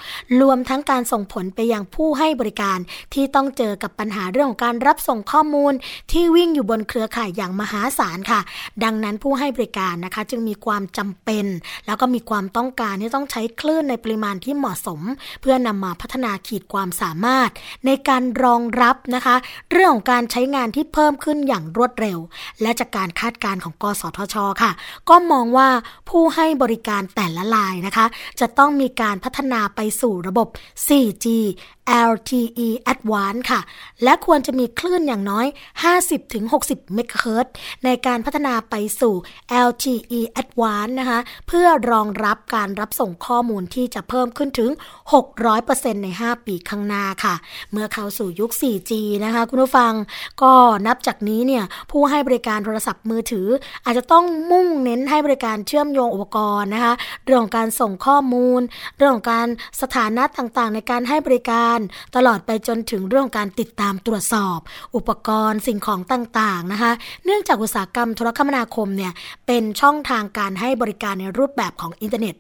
[0.41, 2.79] รวมทั้งการส่งผลไปยังผู้ให้บริการ
[3.15, 5.73] ที่ต้องเจอกับปัญหาเรื่องของการรับส่งข้อมูล
[6.13, 8.41] ที่วิ่งอยู่บนเครือข่ายอย่างมหาศาลค่ะ
[8.85, 11.47] ดังนั้นผู้ให้บริการนะคะ จึงมีความจำเป็น
[11.87, 15.01] แล้วก็มีความต้องการที่ต้องใช้คลื่นในปริมาณที่เหมาะสม
[15.41, 17.51] เพื่อนำมาพัฒนาขีดความสามารถ
[17.87, 19.37] ในการรองรับนะคะ
[19.73, 22.19] เรื่องของการใช้งานที่เพิ่มขึ้นอย่างรวดเร็ว
[22.63, 24.71] และจากการคาดการณ์ของกสทช ค่ะ
[25.11, 25.69] ก็มองว่า
[26.09, 28.07] ผู้ให้บริการแต่ละรายนะคะ
[28.41, 30.49] จะต้องมีการพัฒนาไปสู่ระบบ
[30.87, 31.27] 4G
[32.11, 33.61] LTE Advanced ค่ะ
[34.05, 35.47] และควรจะมีคลื่นอย่างน้อย
[36.21, 37.53] 50-60 เมกะเฮิรตซ์
[37.85, 39.15] ในการพัฒนาไปสู่
[39.69, 44.71] LTE Advanced นะคะ เพื่อรองรับการรับส่งข้อมูลที่จะเพิ่มขึ้นถึง
[45.37, 47.35] 600%ใน 5 ปีข้างหน้าค่ะ
[47.73, 48.93] เมื่อเข้าสู่ยุค 4G
[49.25, 49.93] นะคะคุณผู้ฟัง
[50.43, 50.53] ก็
[50.87, 53.49] นับจากนี้เนี่ย ผู้ให้บริการโทรศัพท์มือถือ
[53.85, 58.61] อาจจะต้องมุ่งเน้นให้บริการเชื่อมโยงอุปกรณ์นะคะ เรื่องของการส่งข้อมูล
[58.97, 59.49] เรื่องของการ
[59.81, 61.78] สถานะต่างๆ ในการให้บริการ
[62.17, 64.59] ตลอดไปจนถึงเรื่องของการติดตามตรวจสอบ
[64.97, 66.93] อุปกรณ์สิ่งของต่างๆนะคะ
[67.25, 69.13] เนื่องจากอุตสาหกรรมโทรคมนาคมเนี่ย
[69.47, 72.35] เป็นช่องทางการให้บริการในรูปแบบของอินเทอร์เน็ต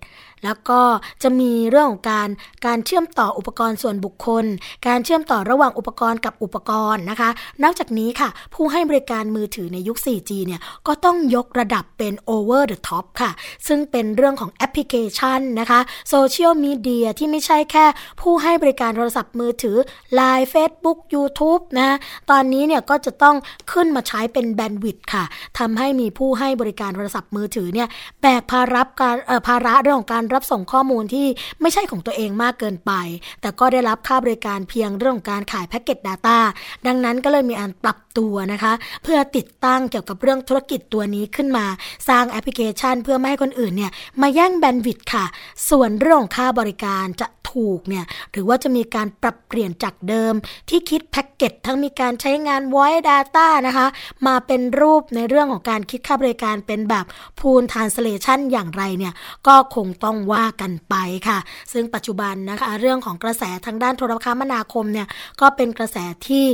[0.45, 0.81] แล้วก็
[1.23, 2.29] จะมีเรื่องของการ
[2.67, 4.45] การเชื่อมต่ออุปกรณ์ส่วนบุคคล
[4.87, 7.31] การเชื่อมต่อระหว่างอุปกรณ์กับอุปกรณ์นะคะ
[7.63, 13.31] นอกจากนี้ค่ะ ผู้ให้บริการมือถือในยุค 4G เนี่ยก็ต้องยกระดับเป็น over the top ค่ะ
[13.67, 15.81] ซึ่งเป็นเรื่องของแอปพลิเคชันนะคะ
[16.11, 17.87] โซเชียลมีเดียที่ไม่ใช่แค่
[18.21, 19.77] ผู้ให้บริการโทรศัพท์มือถือ
[20.19, 21.97] Line Facebook YouTube นะ
[22.31, 23.37] ตอนนี้เนี่ยก็จะต้อง
[23.73, 25.25] ขึ้นมาใช้เป็นแบนด์วิดต์ค่ะ
[25.59, 27.89] ทำให้มีผู้ให้บริการโทรศัพท์มือถือเนี่ย
[28.21, 29.17] แบกภาระการ
[29.47, 31.27] ภาระเรื่องของการรับส่งข้อมูลที่
[31.61, 32.93] ไม่ใช่ของตัวเองมากเกินไป
[33.41, 36.39] แต่ก็ได้รับค่าบริการเพียงเรื่องของการขายแพ็กเกจ Data
[36.87, 38.73] ดังนั้นก็เลยมีการปรับตัวนะคะ
[39.03, 41.67] เพื่อติดตั้งเกี่ยวกับเรื่องธุรกิจตัวนี้ขึ้นมา
[42.09, 45.25] สร้างแอปพลิเคชันเพื่อไม่ให้คนอื่นเนี่ยมาแย่งแบนด์วิดต์ค่ะ
[45.71, 50.35] ส่วนเรื่องของค่าบริการจะถูกเนี่ยหรือว่าจะมีการปรับเปลี่ยนจากเดิม
[50.69, 53.87] ที่คิดแพ็กเกจทั้งมีการใช้งาน Voice Data นะคะ
[54.27, 57.05] มาเป็นรูปในเรื่องของการคิดค่าบริการเป็นแบบ
[57.39, 59.15] Pool Translation อย่างไรเนี่ย
[59.47, 60.95] ก็คงต้องว่ากันไป
[61.29, 61.39] ค่ะ
[61.73, 65.09] ซึ่งปัจจุบันนะคะเรื่องของกระแสทางด้านโทรคมนาคมเนี่ย
[65.41, 65.97] ก็เป็นกระแส
[66.29, 66.45] ที่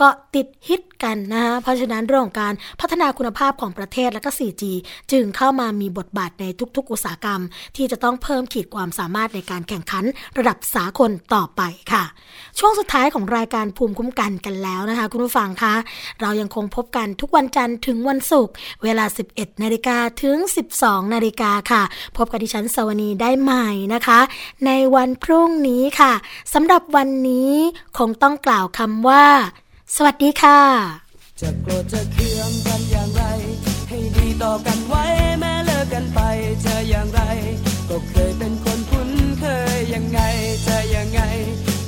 [0.00, 4.62] ก็ติดฮิตกันนะคะเพราะฉะนั้นเรื่องของการพัฒนาคุณภาพของประเทศและก็ 4G
[5.12, 6.44] จึงเข้ามามีบทบาทใน
[6.76, 7.40] ทุกๆ อุตสาหกรรม
[7.76, 10.04] ที่จะต้องเพิ่มขีดความสามารถในการแข่งขัน
[10.38, 12.04] ระดับสากลต่อไปค่ะ
[12.58, 15.74] ช่วงสุดท้ายของรายการภูมิคุ้มกันกันแล้วนะคะ คุณผู้ฟังคะ
[16.20, 20.36] เรายังคงพบกันทุกวันจันทร์ถึงวันศุกร์เวลา 11นาฬิกาถึง
[20.76, 21.82] 12นาฬิกาค่ะ
[22.16, 24.20] พบกับดิฉันสวนีได้ใหม่นะคะ
[24.66, 26.12] ในวันพรุ่งนี้ค่ะ
[26.54, 27.52] สำหรับวันนี้
[27.98, 29.24] คงต้องกล่าวคำว่า
[29.98, 30.60] สวัสดีค่ะ
[31.40, 33.24] จะโกรธจะเคืองกันอย่างไร
[33.88, 35.04] ให้ดีต่อกันไว้
[35.38, 36.20] แม้เลิกกันไป
[36.64, 37.20] จะอย่างไร
[37.88, 40.20] ก็เคยเป็นคนคุ้นเคยยังไง
[40.66, 41.20] จะยังไง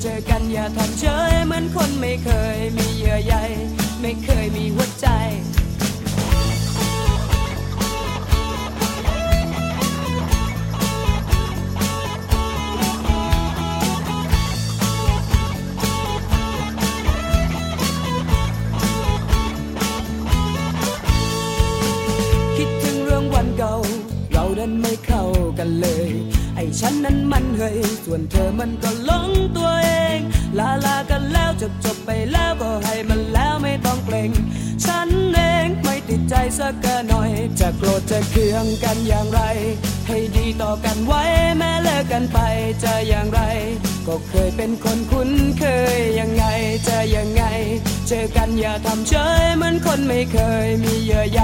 [0.00, 3.34] เจอกันอย่าทำเฉยเหมือนคนไม่เคยมีเยื่อใย
[4.00, 5.08] ไม่เคยมีหัวใจ
[26.80, 30.18] ฉันนั้นมันเฮยส่วนเธอมันก็หลงตัวเอง
[30.58, 34.30] ลาลากันแล้วจบจบไปแล้วก็ให้มันแล้วไม่ต้องเกรง
[34.84, 36.74] ฉันเองไม่ติดใจสัก
[37.08, 39.40] หน่อย จะโกรธจะเคืองกันอย่างไร
[40.06, 41.22] ให้ดีต่อกันไว้
[41.58, 42.38] แม้เลิกกันไป
[42.84, 43.40] จะอย่างไร
[44.06, 45.64] ก็เคยเป็นคนคุ้นเค
[45.96, 46.44] ยยังไง
[46.88, 47.44] จะยังไง
[48.08, 51.42] เจอกันอย่าทำเฉยเหมือนคนไม่เคยมีเยื่อใย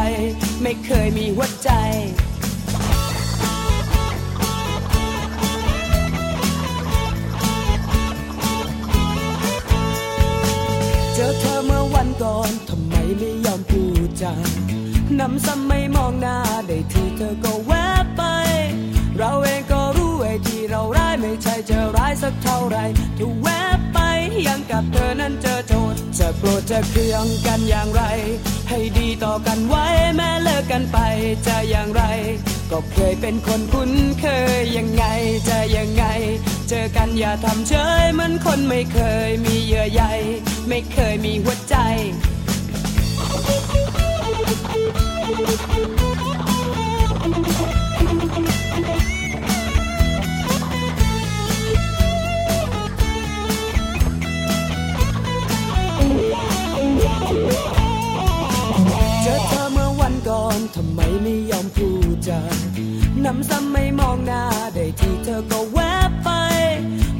[0.62, 1.70] ไม่เคยมีหัวใจ
[14.22, 14.34] จา
[15.20, 16.36] นำซ้ำไม่มองหน้า
[16.68, 17.72] ได้ทีเธอก็แว
[18.04, 18.22] บไป
[19.18, 22.78] เราเองก็รู้ไอ้ที่เราร้ายไม่ใช่จะร้ายสักเท่าไร
[23.18, 23.48] ที่แว
[23.78, 23.98] บไป
[24.46, 28.02] ยังกับเธอนั้นเจอโทย์จะโกรธจะเคืองกันอย่างไร
[28.68, 30.98] ให้ดีต่อกันไว้แม้เลิกกันไป
[31.46, 32.02] จะอย่างไร
[32.70, 34.26] ก็เคยเป็นคนคุ้นเค
[34.58, 35.04] ยยังไง
[35.48, 36.04] จะยังไง
[36.68, 38.98] เจอกันอย่าทำเฉยเหมือนคนไม่เค
[39.28, 40.02] ยมีเยื่อใย
[40.68, 41.76] ไม่เคยมีหัวใจ
[60.76, 62.40] ทำไมไม่ยอมพูดจา
[63.24, 64.42] น้ำซ้ำไม่มองหน้า
[64.74, 65.78] ได้ที่เธอก็แว
[66.10, 66.30] บไป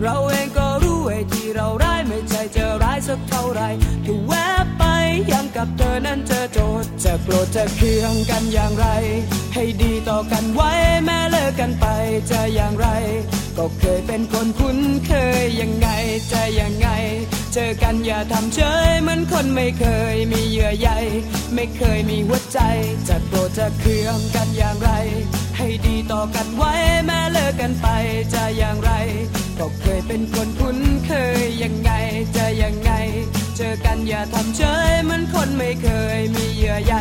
[0.03, 3.63] เราเองก็รู้ไอ้ที่เราร้ายไม่ใช่จะร้ายสักเท่าไร
[4.05, 4.35] ที่แว
[4.65, 4.85] บไป
[5.33, 8.87] ยังกับเธอนั้นเจอโจทย์จะโกรธจะเคืองกันอย่างไร
[9.55, 10.71] ให้ดีต่อกันไว้
[11.05, 11.87] แม้เลิกกันไป
[12.31, 12.89] จะอย่างไร
[13.57, 15.89] ก็เคยเป็นคนคุ้นเคยยังไง
[16.33, 16.89] จะยังไง
[17.57, 19.85] เจอกันอย่าทำเฉยเหมือนคนไม่เค
[20.15, 20.89] ยมีเยื่อใย
[21.55, 22.59] ไม่เคยมีหัวใจ
[23.09, 24.91] จะโกรธจะเคืองกันอย่างไร
[25.57, 26.73] ให้ดีต่อกันไว้
[27.07, 27.87] แม้เลิกกันไป
[28.35, 28.93] จะอย่างไร
[29.59, 31.91] ก็เคยเป็นคนคุ้นเคยยังไง
[32.37, 32.93] จะยังไง
[33.57, 36.95] เจอกันอย่าทำเฉยเหมือนคนไม่เคยมีเยื่อใย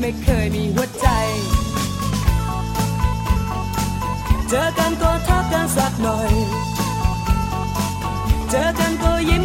[0.00, 1.08] ไม่เคยมีหัวใจ
[4.48, 6.73] เจอกันก็ทักกันสักหน่อย
[8.56, 9.44] เจอกันก็ยิ้ม